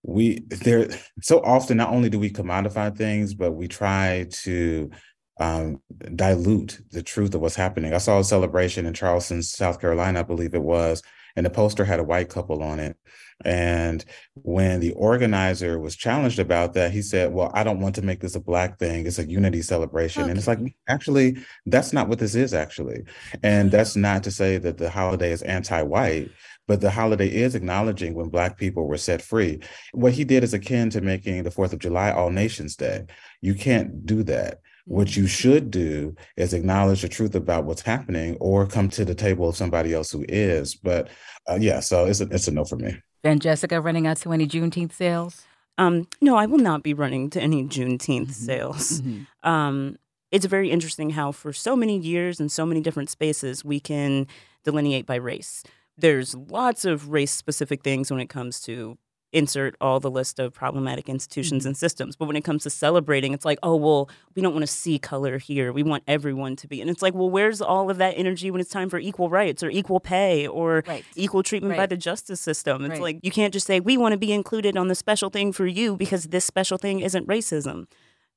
we 0.02 0.40
there 0.48 0.88
so 1.20 1.40
often 1.40 1.76
not 1.76 1.90
only 1.90 2.08
do 2.08 2.18
we 2.18 2.30
commodify 2.30 2.96
things, 2.96 3.34
but 3.34 3.52
we 3.52 3.66
try 3.66 4.26
to 4.30 4.90
um, 5.38 5.80
dilute 6.14 6.80
the 6.90 7.02
truth 7.02 7.34
of 7.34 7.40
what's 7.40 7.56
happening. 7.56 7.92
I 7.92 7.98
saw 7.98 8.18
a 8.18 8.24
celebration 8.24 8.86
in 8.86 8.94
Charleston, 8.94 9.42
South 9.42 9.80
Carolina, 9.80 10.20
I 10.20 10.22
believe 10.22 10.54
it 10.54 10.62
was, 10.62 11.02
and 11.36 11.44
the 11.44 11.50
poster 11.50 11.84
had 11.84 12.00
a 12.00 12.04
white 12.04 12.28
couple 12.28 12.62
on 12.62 12.80
it. 12.80 12.96
And 13.44 14.02
when 14.34 14.80
the 14.80 14.92
organizer 14.92 15.78
was 15.78 15.94
challenged 15.94 16.38
about 16.38 16.72
that, 16.72 16.92
he 16.92 17.02
said, 17.02 17.34
Well, 17.34 17.50
I 17.52 17.64
don't 17.64 17.80
want 17.80 17.94
to 17.96 18.02
make 18.02 18.20
this 18.20 18.34
a 18.34 18.40
black 18.40 18.78
thing. 18.78 19.06
It's 19.06 19.18
a 19.18 19.28
unity 19.28 19.60
celebration. 19.60 20.22
Okay. 20.22 20.30
And 20.30 20.38
it's 20.38 20.48
like, 20.48 20.58
actually, 20.88 21.36
that's 21.66 21.92
not 21.92 22.08
what 22.08 22.18
this 22.18 22.34
is, 22.34 22.54
actually. 22.54 23.02
And 23.42 23.70
that's 23.70 23.94
not 23.94 24.22
to 24.24 24.30
say 24.30 24.56
that 24.58 24.78
the 24.78 24.88
holiday 24.88 25.32
is 25.32 25.42
anti 25.42 25.82
white, 25.82 26.30
but 26.66 26.80
the 26.80 26.90
holiday 26.90 27.28
is 27.28 27.54
acknowledging 27.54 28.14
when 28.14 28.30
Black 28.30 28.56
people 28.56 28.86
were 28.86 28.96
set 28.96 29.20
free. 29.20 29.60
What 29.92 30.14
he 30.14 30.24
did 30.24 30.42
is 30.42 30.54
akin 30.54 30.88
to 30.90 31.02
making 31.02 31.42
the 31.42 31.50
4th 31.50 31.74
of 31.74 31.78
July 31.78 32.12
All 32.12 32.30
Nations 32.30 32.74
Day. 32.74 33.04
You 33.42 33.54
can't 33.54 34.06
do 34.06 34.22
that. 34.24 34.60
What 34.86 35.16
you 35.16 35.26
should 35.26 35.70
do 35.70 36.14
is 36.36 36.54
acknowledge 36.54 37.02
the 37.02 37.08
truth 37.08 37.34
about 37.34 37.64
what's 37.64 37.82
happening 37.82 38.36
or 38.40 38.66
come 38.66 38.88
to 38.90 39.04
the 39.04 39.14
table 39.14 39.48
of 39.48 39.56
somebody 39.56 39.92
else 39.92 40.10
who 40.10 40.24
is. 40.28 40.74
But 40.74 41.08
uh, 41.48 41.58
yeah, 41.60 41.80
so 41.80 42.06
it's 42.06 42.20
a, 42.20 42.28
it's 42.30 42.48
a 42.48 42.52
no 42.52 42.64
for 42.64 42.76
me. 42.76 42.96
Van 43.22 43.40
Jessica 43.40 43.80
running 43.80 44.06
out 44.06 44.18
to 44.18 44.32
any 44.32 44.46
Juneteenth 44.46 44.92
sales? 44.92 45.44
Um, 45.78 46.06
no, 46.20 46.36
I 46.36 46.46
will 46.46 46.58
not 46.58 46.82
be 46.82 46.94
running 46.94 47.30
to 47.30 47.40
any 47.40 47.64
Juneteenth 47.64 48.22
mm-hmm. 48.22 48.30
sales. 48.30 49.00
Mm-hmm. 49.00 49.48
Um, 49.48 49.96
it's 50.30 50.46
very 50.46 50.70
interesting 50.70 51.10
how, 51.10 51.32
for 51.32 51.52
so 51.52 51.76
many 51.76 51.98
years 51.98 52.40
and 52.40 52.50
so 52.50 52.64
many 52.64 52.80
different 52.80 53.10
spaces, 53.10 53.64
we 53.64 53.80
can 53.80 54.26
delineate 54.64 55.06
by 55.06 55.16
race. 55.16 55.62
There's 55.98 56.34
lots 56.34 56.84
of 56.84 57.08
race 57.08 57.32
specific 57.32 57.82
things 57.82 58.10
when 58.10 58.20
it 58.20 58.28
comes 58.28 58.60
to 58.62 58.98
insert 59.36 59.76
all 59.80 60.00
the 60.00 60.10
list 60.10 60.38
of 60.38 60.52
problematic 60.52 61.08
institutions 61.08 61.62
Mm-hmm. 61.62 61.68
and 61.68 61.76
systems. 61.76 62.16
But 62.16 62.26
when 62.26 62.36
it 62.36 62.44
comes 62.44 62.62
to 62.64 62.70
celebrating, 62.70 63.32
it's 63.34 63.44
like, 63.44 63.58
oh, 63.62 63.76
well, 63.76 64.08
we 64.34 64.42
don't 64.42 64.54
want 64.54 64.62
to 64.62 64.72
see 64.72 64.98
color 64.98 65.38
here. 65.38 65.72
We 65.72 65.82
want 65.82 66.02
everyone 66.08 66.56
to 66.56 66.66
be. 66.66 66.80
And 66.80 66.88
it's 66.90 67.02
like, 67.02 67.14
well, 67.14 67.30
where's 67.30 67.60
all 67.60 67.90
of 67.90 67.98
that 67.98 68.14
energy 68.16 68.50
when 68.50 68.60
it's 68.60 68.70
time 68.70 68.88
for 68.88 68.98
equal 68.98 69.28
rights 69.30 69.62
or 69.62 69.70
equal 69.70 70.00
pay 70.00 70.46
or 70.46 70.82
Right. 70.86 71.04
equal 71.14 71.42
treatment 71.42 71.76
by 71.76 71.86
the 71.86 71.96
justice 71.96 72.40
system? 72.40 72.84
It's 72.84 72.92
Right. 72.92 73.00
like, 73.02 73.18
you 73.22 73.30
can't 73.30 73.52
just 73.52 73.66
say, 73.66 73.78
we 73.80 73.96
want 73.96 74.12
to 74.12 74.18
be 74.18 74.32
included 74.32 74.76
on 74.76 74.88
the 74.88 74.94
special 74.94 75.30
thing 75.30 75.52
for 75.52 75.66
you 75.66 75.96
because 75.96 76.24
this 76.28 76.44
special 76.44 76.78
thing 76.78 77.00
isn't 77.00 77.28
racism. 77.28 77.86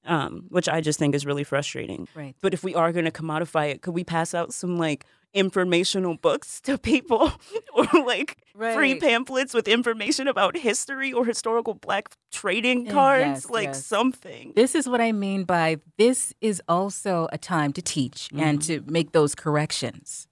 Um, 0.06 0.46
which 0.50 0.70
I 0.70 0.80
just 0.82 0.98
think 0.98 1.14
is 1.14 1.26
really 1.26 1.44
frustrating. 1.44 2.08
Right. 2.16 2.34
But 2.42 2.54
if 2.54 2.64
we 2.64 2.74
are 2.74 2.92
going 2.94 3.06
to 3.06 3.12
commodify 3.12 3.70
it, 3.72 3.82
could 3.82 3.94
we 3.94 4.04
pass 4.06 4.34
out 4.34 4.54
some 4.54 4.78
like 4.78 5.06
informational 5.34 6.16
books 6.16 6.62
to 6.62 6.78
people 6.78 7.32
or 7.74 7.86
like 8.06 8.38
free 8.56 8.96
pamphlets 8.96 9.54
with 9.54 9.68
information 9.68 10.28
about 10.28 10.58
history 10.58 11.12
or 11.14 11.26
historical 11.26 11.74
black 11.74 12.10
trading 12.32 12.88
Uh, 12.90 12.94
cards? 12.94 13.26
yes, 13.44 13.50
like 13.50 13.66
yes. 13.68 13.86
something. 13.86 14.54
This 14.56 14.74
is 14.74 14.88
what 14.88 15.02
I 15.02 15.12
mean 15.12 15.44
by 15.44 15.78
this 15.98 16.34
is 16.40 16.62
also 16.68 17.28
a 17.34 17.38
time 17.38 17.74
to 17.74 17.82
teach 17.82 18.30
and 18.36 18.62
to 18.64 18.82
make 18.88 19.12
those 19.12 19.36
corrections. 19.36 20.28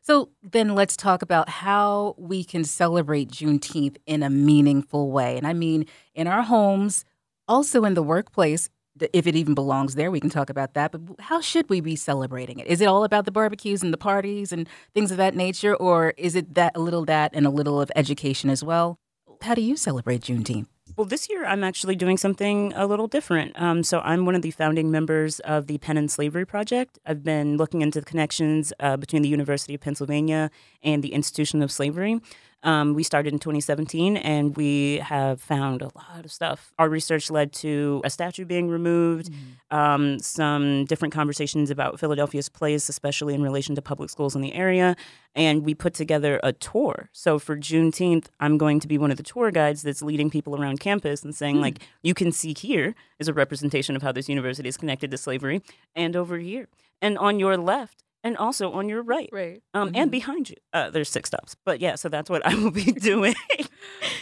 So 0.00 0.30
then 0.42 0.74
let's 0.74 0.96
talk 0.96 1.22
about 1.22 1.48
how 1.48 2.14
we 2.18 2.44
can 2.44 2.64
celebrate 2.64 3.30
Juneteenth 3.30 3.96
in 4.06 4.22
a 4.22 4.30
meaningful 4.30 5.10
way. 5.10 5.36
And 5.36 5.46
I 5.46 5.52
mean 5.52 5.86
in 6.14 6.26
our 6.28 6.42
homes, 6.42 7.04
also 7.48 7.84
in 7.84 7.94
the 7.94 8.02
workplace, 8.02 8.70
if 9.12 9.26
it 9.26 9.34
even 9.34 9.54
belongs 9.54 9.94
there, 9.94 10.10
we 10.10 10.20
can 10.20 10.30
talk 10.30 10.50
about 10.50 10.74
that. 10.74 10.92
But 10.92 11.00
how 11.20 11.40
should 11.40 11.68
we 11.68 11.80
be 11.80 11.96
celebrating 11.96 12.58
it? 12.58 12.66
Is 12.66 12.80
it 12.80 12.86
all 12.86 13.04
about 13.04 13.24
the 13.24 13.30
barbecues 13.30 13.82
and 13.82 13.92
the 13.92 13.98
parties 13.98 14.52
and 14.52 14.68
things 14.94 15.10
of 15.10 15.16
that 15.16 15.34
nature? 15.34 15.74
Or 15.74 16.14
is 16.16 16.34
it 16.34 16.54
that 16.54 16.72
a 16.76 16.80
little 16.80 17.04
that 17.06 17.32
and 17.34 17.46
a 17.46 17.50
little 17.50 17.80
of 17.80 17.90
education 17.96 18.50
as 18.50 18.62
well? 18.62 18.98
How 19.42 19.54
do 19.54 19.62
you 19.62 19.76
celebrate 19.76 20.22
Juneteenth? 20.22 20.66
Well, 20.96 21.06
this 21.06 21.30
year 21.30 21.46
I'm 21.46 21.64
actually 21.64 21.96
doing 21.96 22.18
something 22.18 22.74
a 22.74 22.86
little 22.86 23.06
different. 23.06 23.60
Um, 23.60 23.82
so 23.82 24.00
I'm 24.00 24.26
one 24.26 24.34
of 24.34 24.42
the 24.42 24.50
founding 24.50 24.90
members 24.90 25.40
of 25.40 25.66
the 25.66 25.78
Penn 25.78 25.96
and 25.96 26.10
Slavery 26.10 26.44
Project. 26.44 26.98
I've 27.06 27.24
been 27.24 27.56
looking 27.56 27.80
into 27.80 27.98
the 27.98 28.04
connections 28.04 28.74
uh, 28.78 28.98
between 28.98 29.22
the 29.22 29.28
University 29.28 29.74
of 29.74 29.80
Pennsylvania 29.80 30.50
and 30.82 31.02
the 31.02 31.14
Institution 31.14 31.62
of 31.62 31.72
Slavery. 31.72 32.20
Um, 32.64 32.94
we 32.94 33.02
started 33.02 33.32
in 33.32 33.38
2017 33.38 34.16
and 34.16 34.56
we 34.56 34.98
have 34.98 35.40
found 35.40 35.82
a 35.82 35.90
lot 35.96 36.24
of 36.24 36.30
stuff. 36.30 36.72
Our 36.78 36.88
research 36.88 37.30
led 37.30 37.52
to 37.54 38.00
a 38.04 38.10
statue 38.10 38.44
being 38.44 38.68
removed, 38.68 39.30
um, 39.70 40.18
some 40.20 40.84
different 40.84 41.12
conversations 41.12 41.70
about 41.70 41.98
Philadelphia's 41.98 42.48
place, 42.48 42.88
especially 42.88 43.34
in 43.34 43.42
relation 43.42 43.74
to 43.74 43.82
public 43.82 44.10
schools 44.10 44.36
in 44.36 44.42
the 44.42 44.54
area. 44.54 44.96
And 45.34 45.64
we 45.64 45.74
put 45.74 45.94
together 45.94 46.38
a 46.42 46.52
tour. 46.52 47.08
So 47.12 47.38
for 47.38 47.56
Juneteenth, 47.56 48.26
I'm 48.38 48.58
going 48.58 48.80
to 48.80 48.88
be 48.88 48.98
one 48.98 49.10
of 49.10 49.16
the 49.16 49.22
tour 49.22 49.50
guides 49.50 49.82
that's 49.82 50.02
leading 50.02 50.30
people 50.30 50.60
around 50.60 50.78
campus 50.78 51.22
and 51.22 51.34
saying, 51.34 51.60
like, 51.60 51.80
you 52.02 52.14
can 52.14 52.30
see 52.32 52.54
here 52.56 52.94
is 53.18 53.28
a 53.28 53.32
representation 53.32 53.96
of 53.96 54.02
how 54.02 54.12
this 54.12 54.28
university 54.28 54.68
is 54.68 54.76
connected 54.76 55.10
to 55.10 55.16
slavery, 55.16 55.62
and 55.96 56.16
over 56.16 56.38
here, 56.38 56.68
and 57.00 57.16
on 57.16 57.40
your 57.40 57.56
left, 57.56 58.04
and 58.22 58.36
also 58.36 58.72
on 58.72 58.88
your 58.88 59.02
right. 59.02 59.28
Right. 59.32 59.62
Um, 59.74 59.92
and 59.94 60.10
behind 60.10 60.50
you, 60.50 60.56
uh, 60.72 60.90
there's 60.90 61.08
six 61.08 61.28
stops. 61.28 61.56
But 61.64 61.80
yeah, 61.80 61.96
so 61.96 62.08
that's 62.08 62.30
what 62.30 62.46
I 62.46 62.54
will 62.54 62.70
be 62.70 62.84
doing 62.92 63.34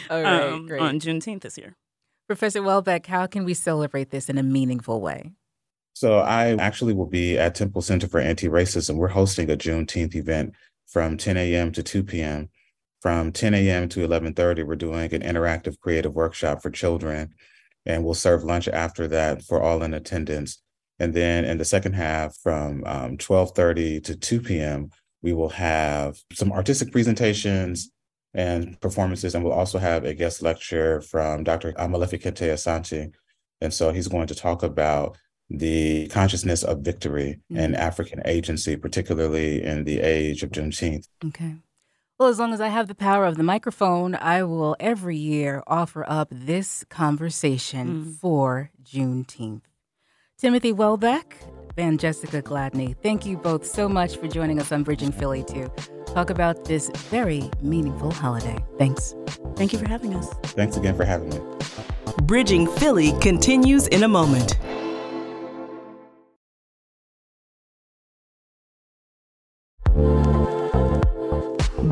All 0.09 0.21
right, 0.21 0.43
um, 0.43 0.67
great. 0.67 0.81
on 0.81 0.99
Juneteenth 0.99 1.41
this 1.41 1.57
year. 1.57 1.75
Professor 2.27 2.61
Welbeck, 2.61 3.07
how 3.07 3.27
can 3.27 3.43
we 3.43 3.53
celebrate 3.53 4.09
this 4.09 4.29
in 4.29 4.37
a 4.37 4.43
meaningful 4.43 5.01
way? 5.01 5.31
So 5.93 6.19
I 6.19 6.55
actually 6.55 6.93
will 6.93 7.07
be 7.07 7.37
at 7.37 7.55
Temple 7.55 7.81
Center 7.81 8.07
for 8.07 8.19
Anti-Racism. 8.19 8.95
We're 8.95 9.09
hosting 9.09 9.49
a 9.49 9.57
Juneteenth 9.57 10.15
event 10.15 10.53
from 10.87 11.17
10 11.17 11.37
a.m. 11.37 11.71
to 11.73 11.83
2 11.83 12.03
p.m. 12.03 12.49
From 13.01 13.31
10 13.31 13.53
a.m. 13.55 13.89
to 13.89 14.07
11:30, 14.07 14.65
we're 14.65 14.75
doing 14.75 15.13
an 15.13 15.21
interactive 15.21 15.79
creative 15.79 16.13
workshop 16.13 16.61
for 16.61 16.69
children, 16.69 17.33
and 17.85 18.05
we'll 18.05 18.13
serve 18.13 18.43
lunch 18.43 18.67
after 18.67 19.07
that 19.07 19.41
for 19.41 19.61
all 19.61 19.81
in 19.81 19.93
attendance. 19.93 20.61
And 21.01 21.15
then 21.15 21.45
in 21.45 21.57
the 21.57 21.65
second 21.65 21.93
half, 21.93 22.37
from 22.43 22.83
um, 22.85 23.17
12:30 23.17 24.03
to 24.03 24.15
2 24.15 24.39
p.m., 24.39 24.91
we 25.23 25.33
will 25.33 25.49
have 25.49 26.19
some 26.31 26.51
artistic 26.51 26.91
presentations 26.91 27.91
and 28.35 28.79
performances, 28.81 29.33
and 29.33 29.43
we'll 29.43 29.61
also 29.61 29.79
have 29.79 30.05
a 30.05 30.13
guest 30.13 30.43
lecture 30.43 31.01
from 31.01 31.43
Dr. 31.43 31.73
Molefi 31.73 32.21
Kete 32.21 32.53
Asante. 32.53 33.11
And 33.61 33.73
so 33.73 33.91
he's 33.91 34.07
going 34.07 34.27
to 34.27 34.35
talk 34.35 34.61
about 34.61 35.17
the 35.49 36.07
consciousness 36.09 36.61
of 36.63 36.81
victory 36.81 37.39
and 37.49 37.75
African 37.75 38.21
agency, 38.25 38.75
particularly 38.75 39.63
in 39.63 39.85
the 39.85 40.01
age 40.01 40.43
of 40.43 40.51
Juneteenth. 40.51 41.07
Okay. 41.25 41.55
Well, 42.19 42.29
as 42.29 42.37
long 42.37 42.53
as 42.53 42.61
I 42.61 42.67
have 42.67 42.87
the 42.87 42.93
power 43.09 43.25
of 43.25 43.37
the 43.37 43.43
microphone, 43.43 44.13
I 44.13 44.43
will 44.43 44.75
every 44.79 45.17
year 45.17 45.63
offer 45.65 46.05
up 46.07 46.27
this 46.31 46.85
conversation 46.89 48.05
for 48.21 48.69
Juneteenth. 48.83 49.63
Timothy 50.41 50.71
Welbeck, 50.73 51.37
Van 51.75 51.99
Jessica 51.99 52.41
Gladney, 52.41 52.95
thank 53.03 53.27
you 53.27 53.37
both 53.37 53.63
so 53.63 53.87
much 53.87 54.17
for 54.17 54.27
joining 54.27 54.59
us 54.59 54.71
on 54.71 54.81
Bridging 54.81 55.11
Philly 55.11 55.43
to 55.43 55.69
talk 56.07 56.31
about 56.31 56.65
this 56.65 56.89
very 57.11 57.51
meaningful 57.61 58.09
holiday. 58.09 58.57
Thanks. 58.79 59.13
Thank 59.55 59.71
you 59.71 59.77
for 59.77 59.87
having 59.87 60.15
us. 60.15 60.33
Thanks 60.55 60.77
again 60.77 60.97
for 60.97 61.05
having 61.05 61.29
me. 61.29 61.39
Bridging 62.23 62.65
Philly 62.65 63.11
continues 63.21 63.85
in 63.89 64.01
a 64.01 64.07
moment. 64.07 64.57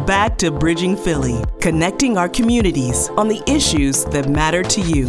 Back 0.07 0.39
to 0.39 0.49
Bridging 0.49 0.97
Philly, 0.97 1.39
connecting 1.61 2.17
our 2.17 2.27
communities 2.27 3.09
on 3.09 3.27
the 3.27 3.43
issues 3.45 4.05
that 4.05 4.27
matter 4.27 4.63
to 4.63 4.81
you. 4.81 5.07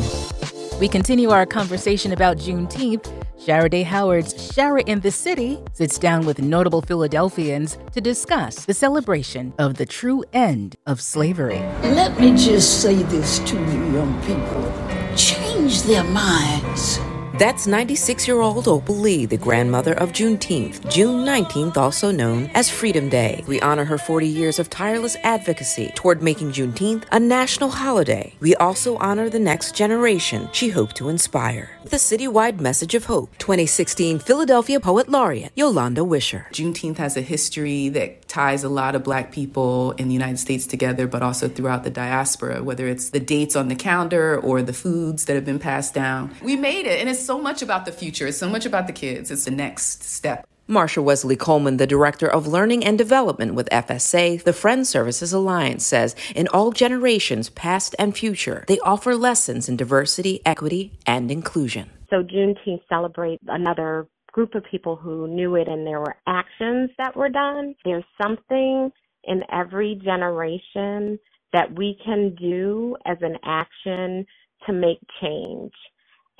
We 0.78 0.88
continue 0.88 1.30
our 1.30 1.46
conversation 1.46 2.12
about 2.12 2.36
Juneteenth. 2.36 3.10
Shara 3.40 3.70
Day 3.70 3.84
Howard's 3.84 4.34
Shara 4.34 4.86
in 4.86 5.00
the 5.00 5.10
City 5.10 5.58
sits 5.72 5.98
down 5.98 6.26
with 6.26 6.40
notable 6.40 6.82
Philadelphians 6.82 7.78
to 7.92 8.00
discuss 8.02 8.66
the 8.66 8.74
celebration 8.74 9.54
of 9.58 9.76
the 9.76 9.86
true 9.86 10.22
end 10.34 10.76
of 10.86 11.00
slavery. 11.00 11.60
Let 11.82 12.20
me 12.20 12.36
just 12.36 12.82
say 12.82 12.96
this 12.96 13.38
to 13.38 13.56
you, 13.56 13.92
young 13.92 14.20
people 14.24 15.16
change 15.16 15.84
their 15.84 16.04
minds. 16.04 17.00
That's 17.40 17.66
96 17.66 18.28
year 18.28 18.42
old 18.42 18.68
Opal 18.68 18.96
Lee, 18.96 19.24
the 19.24 19.38
grandmother 19.38 19.94
of 19.94 20.12
Juneteenth, 20.12 20.86
June 20.92 21.24
19th, 21.24 21.78
also 21.78 22.10
known 22.10 22.50
as 22.52 22.68
Freedom 22.68 23.08
Day. 23.08 23.42
We 23.46 23.62
honor 23.62 23.86
her 23.86 23.96
40 23.96 24.26
years 24.26 24.58
of 24.58 24.68
tireless 24.68 25.16
advocacy 25.22 25.90
toward 25.94 26.22
making 26.22 26.52
Juneteenth 26.52 27.04
a 27.10 27.18
national 27.18 27.70
holiday. 27.70 28.34
We 28.40 28.54
also 28.56 28.98
honor 28.98 29.30
the 29.30 29.38
next 29.38 29.74
generation 29.74 30.50
she 30.52 30.68
hoped 30.68 30.96
to 30.96 31.08
inspire. 31.08 31.70
The 31.84 31.96
citywide 31.96 32.60
message 32.60 32.94
of 32.94 33.06
hope, 33.06 33.30
2016 33.38 34.18
Philadelphia 34.18 34.78
Poet 34.78 35.08
Laureate 35.08 35.52
Yolanda 35.54 36.04
Wisher. 36.04 36.46
Juneteenth 36.52 36.98
has 36.98 37.16
a 37.16 37.22
history 37.22 37.88
that 37.88 38.28
ties 38.28 38.64
a 38.64 38.68
lot 38.68 38.94
of 38.94 39.02
black 39.02 39.32
people 39.32 39.92
in 39.92 40.08
the 40.08 40.14
United 40.14 40.38
States 40.38 40.66
together, 40.66 41.06
but 41.06 41.22
also 41.22 41.48
throughout 41.48 41.84
the 41.84 41.90
diaspora, 41.90 42.62
whether 42.62 42.86
it's 42.86 43.08
the 43.08 43.18
dates 43.18 43.56
on 43.56 43.68
the 43.68 43.74
calendar 43.74 44.38
or 44.38 44.60
the 44.60 44.74
foods 44.74 45.24
that 45.24 45.36
have 45.36 45.46
been 45.46 45.58
passed 45.58 45.94
down. 45.94 46.30
We 46.42 46.54
made 46.54 46.84
it, 46.84 47.00
and 47.00 47.08
it's 47.08 47.29
so 47.30 47.38
much 47.38 47.62
about 47.62 47.84
the 47.84 47.92
future. 47.92 48.26
It's 48.26 48.38
so 48.38 48.48
much 48.48 48.66
about 48.66 48.88
the 48.88 48.92
kids. 48.92 49.30
It's 49.30 49.44
the 49.44 49.52
next 49.52 50.02
step. 50.02 50.44
Marsha 50.68 51.00
Wesley 51.00 51.36
Coleman, 51.36 51.76
the 51.76 51.86
Director 51.86 52.26
of 52.26 52.48
Learning 52.48 52.84
and 52.84 52.98
Development 52.98 53.54
with 53.54 53.68
FSA, 53.70 54.42
the 54.42 54.52
Friends 54.52 54.88
Services 54.88 55.32
Alliance, 55.32 55.86
says 55.86 56.16
in 56.34 56.48
all 56.48 56.72
generations, 56.72 57.48
past 57.48 57.94
and 58.00 58.16
future, 58.16 58.64
they 58.66 58.80
offer 58.80 59.14
lessons 59.14 59.68
in 59.68 59.76
diversity, 59.76 60.40
equity, 60.44 60.98
and 61.06 61.30
inclusion. 61.30 61.88
So 62.10 62.24
Juneteenth 62.24 62.82
celebrates 62.88 63.44
another 63.46 64.08
group 64.32 64.56
of 64.56 64.64
people 64.68 64.96
who 64.96 65.28
knew 65.28 65.54
it 65.54 65.68
and 65.68 65.86
there 65.86 66.00
were 66.00 66.16
actions 66.26 66.90
that 66.98 67.14
were 67.14 67.28
done. 67.28 67.76
There's 67.84 68.10
something 68.20 68.90
in 69.22 69.42
every 69.52 70.00
generation 70.02 71.20
that 71.52 71.78
we 71.78 71.96
can 72.04 72.34
do 72.34 72.96
as 73.06 73.18
an 73.20 73.36
action 73.44 74.26
to 74.66 74.72
make 74.72 74.98
change. 75.20 75.70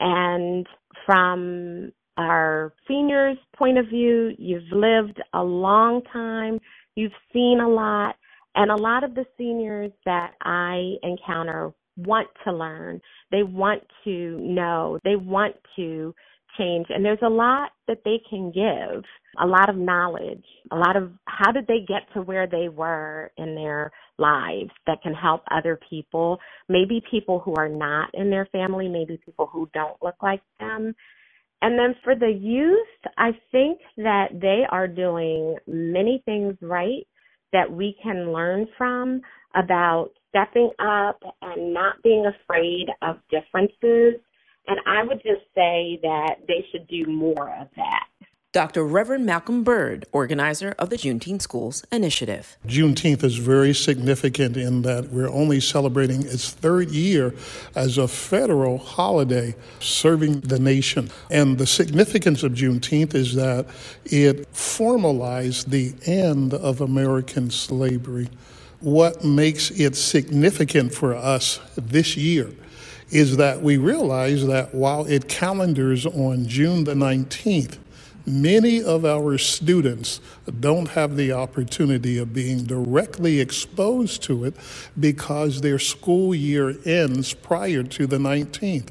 And 0.00 0.66
from 1.06 1.92
our 2.16 2.72
seniors' 2.86 3.38
point 3.56 3.78
of 3.78 3.86
view, 3.86 4.32
you've 4.38 4.70
lived 4.72 5.20
a 5.34 5.42
long 5.42 6.02
time, 6.12 6.58
you've 6.94 7.12
seen 7.32 7.60
a 7.60 7.68
lot, 7.68 8.16
and 8.54 8.70
a 8.70 8.76
lot 8.76 9.04
of 9.04 9.14
the 9.14 9.24
seniors 9.38 9.92
that 10.04 10.32
I 10.42 10.94
encounter 11.02 11.72
want 11.96 12.28
to 12.44 12.52
learn. 12.52 13.00
They 13.30 13.42
want 13.42 13.82
to 14.04 14.38
know. 14.40 14.98
They 15.04 15.16
want 15.16 15.56
to 15.76 16.14
change. 16.58 16.86
And 16.90 17.04
there's 17.04 17.18
a 17.22 17.30
lot 17.30 17.70
that 17.88 18.02
they 18.04 18.20
can 18.30 18.52
give, 18.52 19.04
a 19.42 19.46
lot 19.46 19.68
of 19.70 19.76
knowledge, 19.76 20.44
a 20.72 20.76
lot 20.76 20.96
of 20.96 21.12
how 21.26 21.52
did 21.52 21.66
they 21.66 21.80
get 21.86 22.02
to 22.14 22.22
where 22.22 22.46
they 22.46 22.68
were 22.68 23.32
in 23.38 23.54
their 23.54 23.92
lives 24.18 24.70
that 24.86 25.02
can 25.02 25.14
help 25.14 25.42
other 25.50 25.78
people, 25.90 26.38
maybe 26.68 27.02
people 27.10 27.40
who 27.40 27.54
are 27.56 27.68
not 27.68 28.10
in 28.14 28.30
their 28.30 28.46
family, 28.52 28.88
maybe 28.88 29.20
people 29.24 29.48
who 29.52 29.68
don't 29.74 30.02
look 30.02 30.16
like 30.22 30.42
them. 30.60 30.94
And 31.62 31.78
then 31.78 31.94
for 32.04 32.14
the 32.14 32.30
youth, 32.30 33.12
I 33.18 33.32
think 33.52 33.80
that 33.98 34.28
they 34.34 34.64
are 34.70 34.88
doing 34.88 35.56
many 35.66 36.22
things 36.24 36.56
right 36.62 37.06
that 37.52 37.70
we 37.70 37.96
can 38.02 38.32
learn 38.32 38.66
from. 38.78 39.22
about 39.54 40.10
stepping 40.28 40.70
up 40.78 41.20
and 41.42 41.74
not 41.74 42.02
being 42.02 42.26
afraid 42.26 42.86
of 43.02 43.16
differences. 43.30 44.20
And 44.70 44.78
I 44.86 45.02
would 45.02 45.20
just 45.20 45.42
say 45.52 45.98
that 46.04 46.36
they 46.46 46.64
should 46.70 46.86
do 46.86 47.04
more 47.06 47.50
of 47.60 47.66
that. 47.74 48.06
Dr. 48.52 48.84
Reverend 48.84 49.26
Malcolm 49.26 49.64
Byrd, 49.64 50.06
organizer 50.12 50.76
of 50.78 50.90
the 50.90 50.96
Juneteenth 50.96 51.42
Schools 51.42 51.84
Initiative. 51.90 52.56
Juneteenth 52.66 53.24
is 53.24 53.36
very 53.36 53.74
significant 53.74 54.56
in 54.56 54.82
that 54.82 55.10
we're 55.10 55.28
only 55.28 55.58
celebrating 55.58 56.22
its 56.22 56.50
third 56.50 56.90
year 56.90 57.34
as 57.74 57.98
a 57.98 58.06
federal 58.06 58.78
holiday 58.78 59.56
serving 59.80 60.40
the 60.40 60.60
nation. 60.60 61.10
And 61.30 61.58
the 61.58 61.66
significance 61.66 62.44
of 62.44 62.52
Juneteenth 62.52 63.14
is 63.14 63.34
that 63.34 63.66
it 64.04 64.46
formalized 64.54 65.70
the 65.70 65.94
end 66.06 66.54
of 66.54 66.80
American 66.80 67.50
slavery. 67.50 68.28
What 68.78 69.24
makes 69.24 69.72
it 69.72 69.96
significant 69.96 70.94
for 70.94 71.14
us 71.16 71.58
this 71.76 72.16
year 72.16 72.52
is 73.10 73.36
that 73.36 73.60
we 73.62 73.76
realize 73.76 74.46
that 74.46 74.74
while 74.74 75.04
it 75.06 75.28
calendars 75.28 76.06
on 76.06 76.46
June 76.46 76.84
the 76.84 76.94
19th, 76.94 77.78
Many 78.26 78.82
of 78.82 79.04
our 79.04 79.38
students 79.38 80.20
don't 80.60 80.88
have 80.90 81.16
the 81.16 81.32
opportunity 81.32 82.18
of 82.18 82.34
being 82.34 82.64
directly 82.64 83.40
exposed 83.40 84.22
to 84.24 84.44
it 84.44 84.54
because 84.98 85.62
their 85.62 85.78
school 85.78 86.34
year 86.34 86.76
ends 86.84 87.32
prior 87.32 87.82
to 87.82 88.06
the 88.06 88.18
19th. 88.18 88.88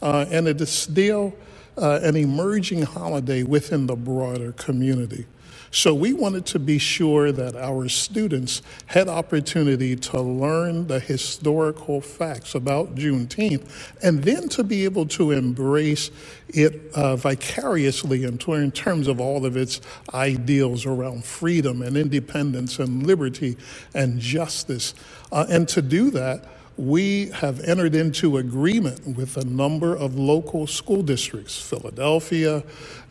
Uh, 0.00 0.26
and 0.30 0.46
it 0.46 0.60
is 0.60 0.70
still 0.70 1.34
uh, 1.76 2.00
an 2.02 2.16
emerging 2.16 2.82
holiday 2.82 3.42
within 3.42 3.86
the 3.86 3.96
broader 3.96 4.52
community. 4.52 5.26
So 5.70 5.94
we 5.94 6.12
wanted 6.12 6.46
to 6.46 6.58
be 6.58 6.78
sure 6.78 7.30
that 7.32 7.54
our 7.54 7.88
students 7.88 8.62
had 8.86 9.08
opportunity 9.08 9.96
to 9.96 10.20
learn 10.20 10.86
the 10.86 10.98
historical 10.98 12.00
facts 12.00 12.54
about 12.54 12.94
Juneteenth 12.94 13.68
and 14.02 14.22
then 14.22 14.48
to 14.50 14.64
be 14.64 14.84
able 14.84 15.06
to 15.06 15.32
embrace 15.32 16.10
it 16.48 16.90
uh, 16.94 17.16
vicariously 17.16 18.24
in, 18.24 18.38
in 18.38 18.72
terms 18.72 19.08
of 19.08 19.20
all 19.20 19.44
of 19.44 19.56
its 19.56 19.80
ideals 20.14 20.86
around 20.86 21.24
freedom 21.24 21.82
and 21.82 21.96
independence 21.96 22.78
and 22.78 23.06
liberty 23.06 23.56
and 23.94 24.18
justice. 24.18 24.94
Uh, 25.30 25.46
and 25.50 25.68
to 25.68 25.82
do 25.82 26.10
that, 26.10 26.44
we 26.78 27.26
have 27.30 27.60
entered 27.60 27.94
into 27.94 28.38
agreement 28.38 29.16
with 29.16 29.36
a 29.36 29.44
number 29.44 29.96
of 29.96 30.16
local 30.16 30.66
school 30.66 31.02
districts 31.02 31.60
Philadelphia, 31.60 32.62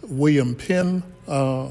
William 0.01 0.55
Penn, 0.55 1.03
uh, 1.27 1.69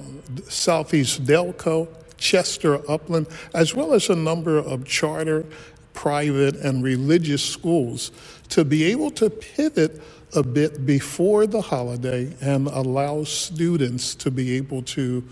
Southeast 0.48 1.24
Delco, 1.24 1.88
Chester 2.16 2.80
Upland, 2.90 3.26
as 3.54 3.74
well 3.74 3.92
as 3.92 4.08
a 4.10 4.16
number 4.16 4.58
of 4.58 4.84
charter, 4.84 5.44
private, 5.92 6.56
and 6.56 6.82
religious 6.82 7.42
schools 7.42 8.12
to 8.48 8.64
be 8.64 8.84
able 8.84 9.10
to 9.12 9.30
pivot 9.30 10.00
a 10.34 10.42
bit 10.42 10.84
before 10.84 11.46
the 11.46 11.60
holiday 11.60 12.32
and 12.40 12.66
allow 12.68 13.24
students 13.24 14.14
to 14.14 14.30
be 14.30 14.56
able 14.56 14.82
to 14.82 15.24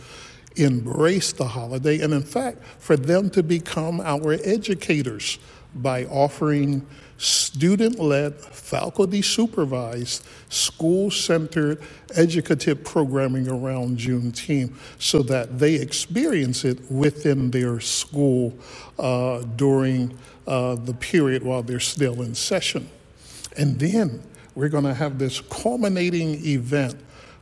embrace 0.56 1.32
the 1.32 1.46
holiday. 1.46 2.00
And, 2.00 2.14
in 2.14 2.22
fact, 2.22 2.64
for 2.78 2.96
them 2.96 3.28
to 3.30 3.42
become 3.42 4.00
our 4.00 4.34
educators 4.44 5.38
by 5.74 6.04
offering 6.06 6.86
student 7.18 7.98
led, 7.98 8.34
faculty 8.34 9.22
supervised, 9.22 10.26
school 10.48 11.10
centered 11.10 11.80
educative 12.14 12.84
programming 12.84 13.48
around 13.48 13.98
Juneteenth 13.98 14.74
so 14.98 15.22
that 15.22 15.58
they 15.58 15.74
experience 15.74 16.64
it 16.64 16.90
within 16.90 17.50
their 17.50 17.80
school 17.80 18.56
uh, 18.98 19.42
during 19.56 20.16
uh, 20.46 20.74
the 20.74 20.94
period 20.94 21.42
while 21.42 21.62
they're 21.62 21.80
still 21.80 22.22
in 22.22 22.34
session. 22.34 22.88
And 23.56 23.78
then 23.78 24.22
we're 24.54 24.68
going 24.68 24.84
to 24.84 24.94
have 24.94 25.18
this 25.18 25.40
culminating 25.40 26.44
event 26.44 26.96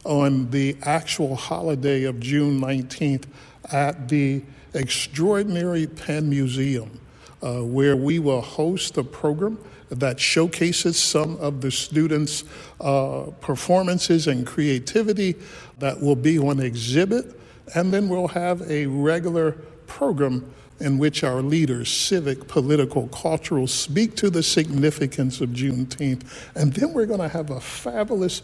on 0.05 0.51
the 0.51 0.77
actual 0.83 1.37
holiday 1.37 2.05
of 2.05 2.21
June 2.21 2.61
19th 2.61 3.25
at 3.71 4.09
the 4.09 4.43
extraordinary 4.75 5.87
Penn 5.87 6.29
Museum 6.29 7.01
uh, 7.43 7.61
where 7.61 7.97
we 7.97 8.19
will 8.19 8.41
host 8.41 8.97
a 8.99 9.05
program 9.05 9.59
that 9.91 10.19
showcases 10.19 10.97
some 10.97 11.37
of 11.37 11.61
the 11.61 11.71
students' 11.71 12.45
uh, 12.81 13.25
performances 13.41 14.27
and 14.27 14.47
creativity 14.47 15.37
that 15.79 16.01
will 16.01 16.17
be 16.17 16.39
on 16.39 16.61
exhibit. 16.61 17.39
And 17.75 17.93
then 17.93 18.09
we'll 18.09 18.29
have 18.29 18.63
a 18.71 18.87
regular 18.87 19.53
program 19.87 20.51
in 20.81 20.99
which 20.99 21.23
our 21.23 21.43
leaders, 21.43 21.91
civic, 21.91 22.49
political, 22.49 23.07
cultural, 23.09 23.67
speak 23.67 24.17
to 24.17 24.31
the 24.31 24.43
significance 24.43 25.41
of 25.41 25.51
Juneteenth. 25.51 26.51
And 26.57 26.73
then 26.73 26.93
we're 26.93 27.07
going 27.07 27.21
to 27.21 27.29
have 27.29 27.51
a 27.51 27.61
fabulous 27.61 28.43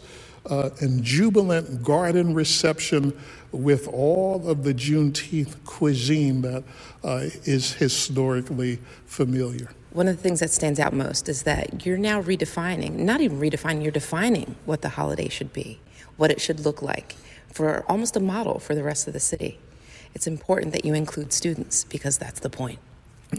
uh, 0.49 0.69
and 0.81 1.03
jubilant 1.03 1.83
garden 1.83 2.33
reception 2.33 3.13
with 3.51 3.87
all 3.87 4.47
of 4.49 4.63
the 4.63 4.73
Juneteenth 4.73 5.63
cuisine 5.65 6.41
that 6.41 6.63
uh, 7.03 7.25
is 7.45 7.73
historically 7.73 8.79
familiar. 9.05 9.69
One 9.91 10.07
of 10.07 10.15
the 10.15 10.21
things 10.21 10.39
that 10.39 10.51
stands 10.51 10.79
out 10.79 10.93
most 10.93 11.27
is 11.29 11.43
that 11.43 11.85
you're 11.85 11.97
now 11.97 12.21
redefining, 12.21 12.91
not 12.93 13.21
even 13.21 13.39
redefining, 13.39 13.81
you're 13.81 13.91
defining 13.91 14.55
what 14.65 14.81
the 14.81 14.89
holiday 14.89 15.29
should 15.29 15.51
be, 15.51 15.79
what 16.17 16.29
it 16.29 16.39
should 16.39 16.59
look 16.59 16.81
like 16.81 17.15
for 17.51 17.83
almost 17.87 18.15
a 18.15 18.19
model 18.19 18.59
for 18.59 18.75
the 18.75 18.83
rest 18.83 19.07
of 19.07 19.13
the 19.13 19.19
city. 19.19 19.57
It's 20.13 20.27
important 20.27 20.73
that 20.73 20.85
you 20.85 20.93
include 20.93 21.33
students 21.33 21.83
because 21.83 22.17
that's 22.17 22.39
the 22.39 22.49
point. 22.49 22.79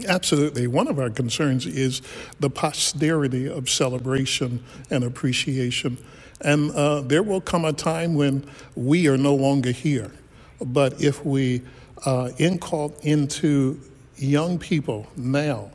Absolutely. 0.07 0.67
One 0.67 0.87
of 0.87 0.99
our 0.99 1.09
concerns 1.09 1.65
is 1.65 2.01
the 2.39 2.49
posterity 2.49 3.47
of 3.47 3.69
celebration 3.69 4.63
and 4.89 5.03
appreciation 5.03 5.97
and 6.43 6.71
uh, 6.71 7.01
there 7.01 7.23
will 7.23 7.41
come 7.41 7.65
a 7.65 7.73
time 7.73 8.15
when 8.15 8.49
we 8.75 9.07
are 9.07 9.17
no 9.17 9.35
longer 9.35 9.71
here. 9.71 10.11
But 10.59 11.01
if 11.01 11.25
we 11.25 11.61
uh, 12.05 12.31
incult 12.37 13.03
into 13.03 13.79
young 14.17 14.59
people 14.59 15.07
now 15.15 15.71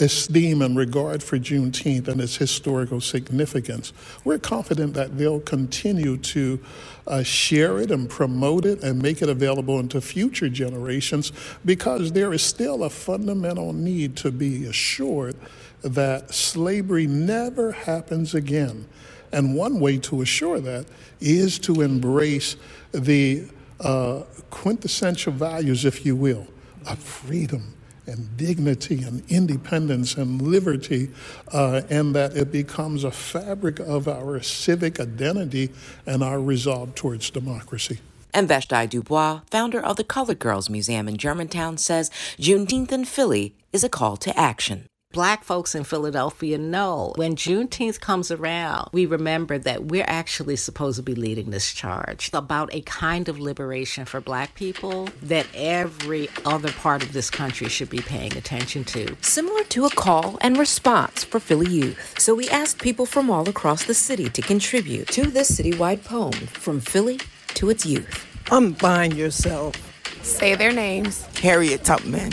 esteem 0.00 0.62
and 0.62 0.76
regard 0.76 1.22
for 1.22 1.38
Juneteenth 1.38 2.08
and 2.08 2.20
its 2.20 2.36
historical 2.36 3.00
significance, 3.00 3.92
we're 4.24 4.38
confident 4.38 4.94
that 4.94 5.18
they'll 5.18 5.40
continue 5.40 6.16
to 6.16 6.58
uh, 7.06 7.22
share 7.22 7.78
it 7.78 7.90
and 7.90 8.08
promote 8.08 8.64
it 8.64 8.82
and 8.82 9.02
make 9.02 9.20
it 9.22 9.28
available 9.28 9.78
into 9.78 10.00
future 10.00 10.48
generations 10.48 11.32
because 11.64 12.12
there 12.12 12.32
is 12.32 12.42
still 12.42 12.84
a 12.84 12.90
fundamental 12.90 13.72
need 13.72 14.16
to 14.16 14.30
be 14.30 14.64
assured 14.64 15.36
that 15.82 16.32
slavery 16.32 17.06
never 17.06 17.72
happens 17.72 18.34
again 18.34 18.86
and 19.32 19.54
one 19.54 19.80
way 19.80 19.98
to 19.98 20.22
assure 20.22 20.60
that 20.60 20.86
is 21.20 21.58
to 21.60 21.80
embrace 21.80 22.56
the 22.92 23.48
uh, 23.80 24.22
quintessential 24.50 25.32
values, 25.32 25.84
if 25.84 26.04
you 26.04 26.14
will, 26.14 26.46
of 26.86 26.98
freedom 26.98 27.74
and 28.06 28.36
dignity 28.36 29.02
and 29.02 29.22
independence 29.30 30.16
and 30.16 30.42
liberty, 30.42 31.08
uh, 31.52 31.82
and 31.88 32.14
that 32.14 32.36
it 32.36 32.50
becomes 32.50 33.04
a 33.04 33.10
fabric 33.10 33.78
of 33.78 34.08
our 34.08 34.40
civic 34.42 34.98
identity 34.98 35.70
and 36.06 36.22
our 36.22 36.40
resolve 36.40 36.94
towards 36.94 37.30
democracy. 37.30 38.00
And 38.34 38.48
Vashti 38.48 38.86
DuBois, 38.86 39.42
founder 39.50 39.80
of 39.80 39.96
the 39.96 40.04
Colored 40.04 40.38
Girls 40.38 40.70
Museum 40.70 41.06
in 41.06 41.16
Germantown, 41.16 41.76
says 41.76 42.10
Juneteenth 42.38 42.90
in 42.90 43.04
Philly 43.04 43.54
is 43.72 43.84
a 43.84 43.88
call 43.88 44.16
to 44.18 44.38
action. 44.38 44.86
Black 45.12 45.44
folks 45.44 45.74
in 45.74 45.84
Philadelphia 45.84 46.56
know 46.56 47.12
when 47.16 47.36
Juneteenth 47.36 48.00
comes 48.00 48.30
around, 48.30 48.88
we 48.92 49.04
remember 49.04 49.58
that 49.58 49.84
we're 49.84 50.06
actually 50.06 50.56
supposed 50.56 50.96
to 50.96 51.02
be 51.02 51.14
leading 51.14 51.50
this 51.50 51.74
charge 51.74 52.30
about 52.32 52.74
a 52.74 52.80
kind 52.80 53.28
of 53.28 53.38
liberation 53.38 54.06
for 54.06 54.22
Black 54.22 54.54
people 54.54 55.10
that 55.22 55.46
every 55.54 56.30
other 56.46 56.72
part 56.72 57.02
of 57.02 57.12
this 57.12 57.28
country 57.28 57.68
should 57.68 57.90
be 57.90 58.00
paying 58.00 58.34
attention 58.38 58.84
to. 58.84 59.14
Similar 59.20 59.64
to 59.64 59.84
a 59.84 59.90
call 59.90 60.38
and 60.40 60.56
response 60.56 61.24
for 61.24 61.38
Philly 61.38 61.68
youth. 61.68 62.14
So 62.18 62.34
we 62.34 62.48
asked 62.48 62.80
people 62.80 63.04
from 63.04 63.30
all 63.30 63.46
across 63.46 63.84
the 63.84 63.94
city 63.94 64.30
to 64.30 64.40
contribute 64.40 65.08
to 65.08 65.26
this 65.26 65.50
citywide 65.60 66.04
poem 66.04 66.32
from 66.32 66.80
Philly 66.80 67.20
to 67.48 67.68
its 67.68 67.84
youth. 67.84 68.26
Unbind 68.50 69.12
yourself. 69.12 69.76
Say 70.22 70.54
their 70.54 70.72
names. 70.72 71.26
Harriet 71.38 71.84
Tubman. 71.84 72.32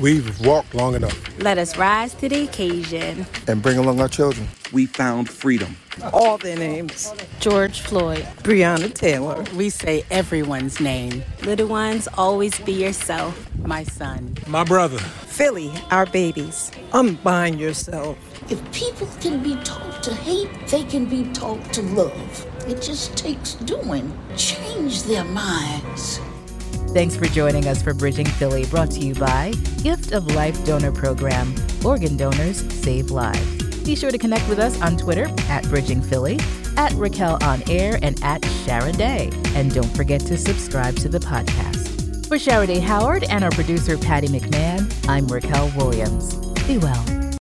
We've 0.00 0.38
walked 0.46 0.76
long 0.76 0.94
enough. 0.94 1.42
Let 1.42 1.58
us 1.58 1.76
rise 1.76 2.14
to 2.14 2.28
the 2.28 2.44
occasion. 2.44 3.26
And 3.48 3.60
bring 3.60 3.78
along 3.78 4.00
our 4.00 4.08
children. 4.08 4.46
We 4.72 4.86
found 4.86 5.28
freedom. 5.28 5.76
All 6.12 6.38
their 6.38 6.56
names. 6.56 7.12
George 7.40 7.80
Floyd. 7.80 8.22
Breonna 8.44 8.94
Taylor. 8.94 9.44
We 9.56 9.70
say 9.70 10.04
everyone's 10.10 10.78
name. 10.78 11.24
Little 11.42 11.66
ones, 11.66 12.06
always 12.16 12.60
be 12.60 12.72
yourself. 12.72 13.50
My 13.66 13.82
son. 13.82 14.36
My 14.46 14.62
brother. 14.62 14.98
Philly, 14.98 15.72
our 15.90 16.06
babies. 16.06 16.70
Unbind 16.92 17.58
yourself. 17.58 18.16
If 18.52 18.60
people 18.72 19.08
can 19.20 19.42
be 19.42 19.56
taught 19.64 20.00
to 20.04 20.14
hate, 20.14 20.48
they 20.68 20.84
can 20.84 21.06
be 21.06 21.24
taught 21.32 21.72
to 21.72 21.82
love. 21.82 22.46
It 22.68 22.80
just 22.80 23.16
takes 23.16 23.54
doing. 23.54 24.16
Change 24.36 25.02
their 25.02 25.24
minds. 25.24 26.20
Thanks 26.94 27.14
for 27.14 27.26
joining 27.26 27.68
us 27.68 27.82
for 27.82 27.92
Bridging 27.92 28.26
Philly, 28.26 28.64
brought 28.66 28.90
to 28.92 29.00
you 29.00 29.14
by 29.14 29.52
Gift 29.82 30.12
of 30.12 30.34
Life 30.34 30.64
Donor 30.64 30.90
Program. 30.90 31.54
Organ 31.84 32.16
donors 32.16 32.60
save 32.72 33.10
lives. 33.10 33.84
Be 33.84 33.94
sure 33.94 34.10
to 34.10 34.18
connect 34.18 34.48
with 34.48 34.58
us 34.58 34.80
on 34.80 34.96
Twitter 34.96 35.28
at 35.48 35.64
Bridging 35.68 36.02
Philly, 36.02 36.40
at 36.76 36.92
Raquel 36.94 37.38
on 37.42 37.62
Air, 37.70 37.98
and 38.02 38.18
at 38.24 38.40
Shara 38.42 38.96
Day. 38.96 39.30
And 39.54 39.72
don't 39.72 39.94
forget 39.96 40.22
to 40.22 40.36
subscribe 40.36 40.96
to 40.96 41.08
the 41.08 41.20
podcast. 41.20 42.26
For 42.26 42.36
Shara 42.36 42.66
Day 42.66 42.80
Howard 42.80 43.24
and 43.24 43.44
our 43.44 43.50
producer 43.50 43.96
Patty 43.96 44.28
McMahon, 44.28 44.92
I'm 45.08 45.26
Raquel 45.28 45.70
Williams. 45.76 46.34
Be 46.66 46.78
well. 46.78 47.17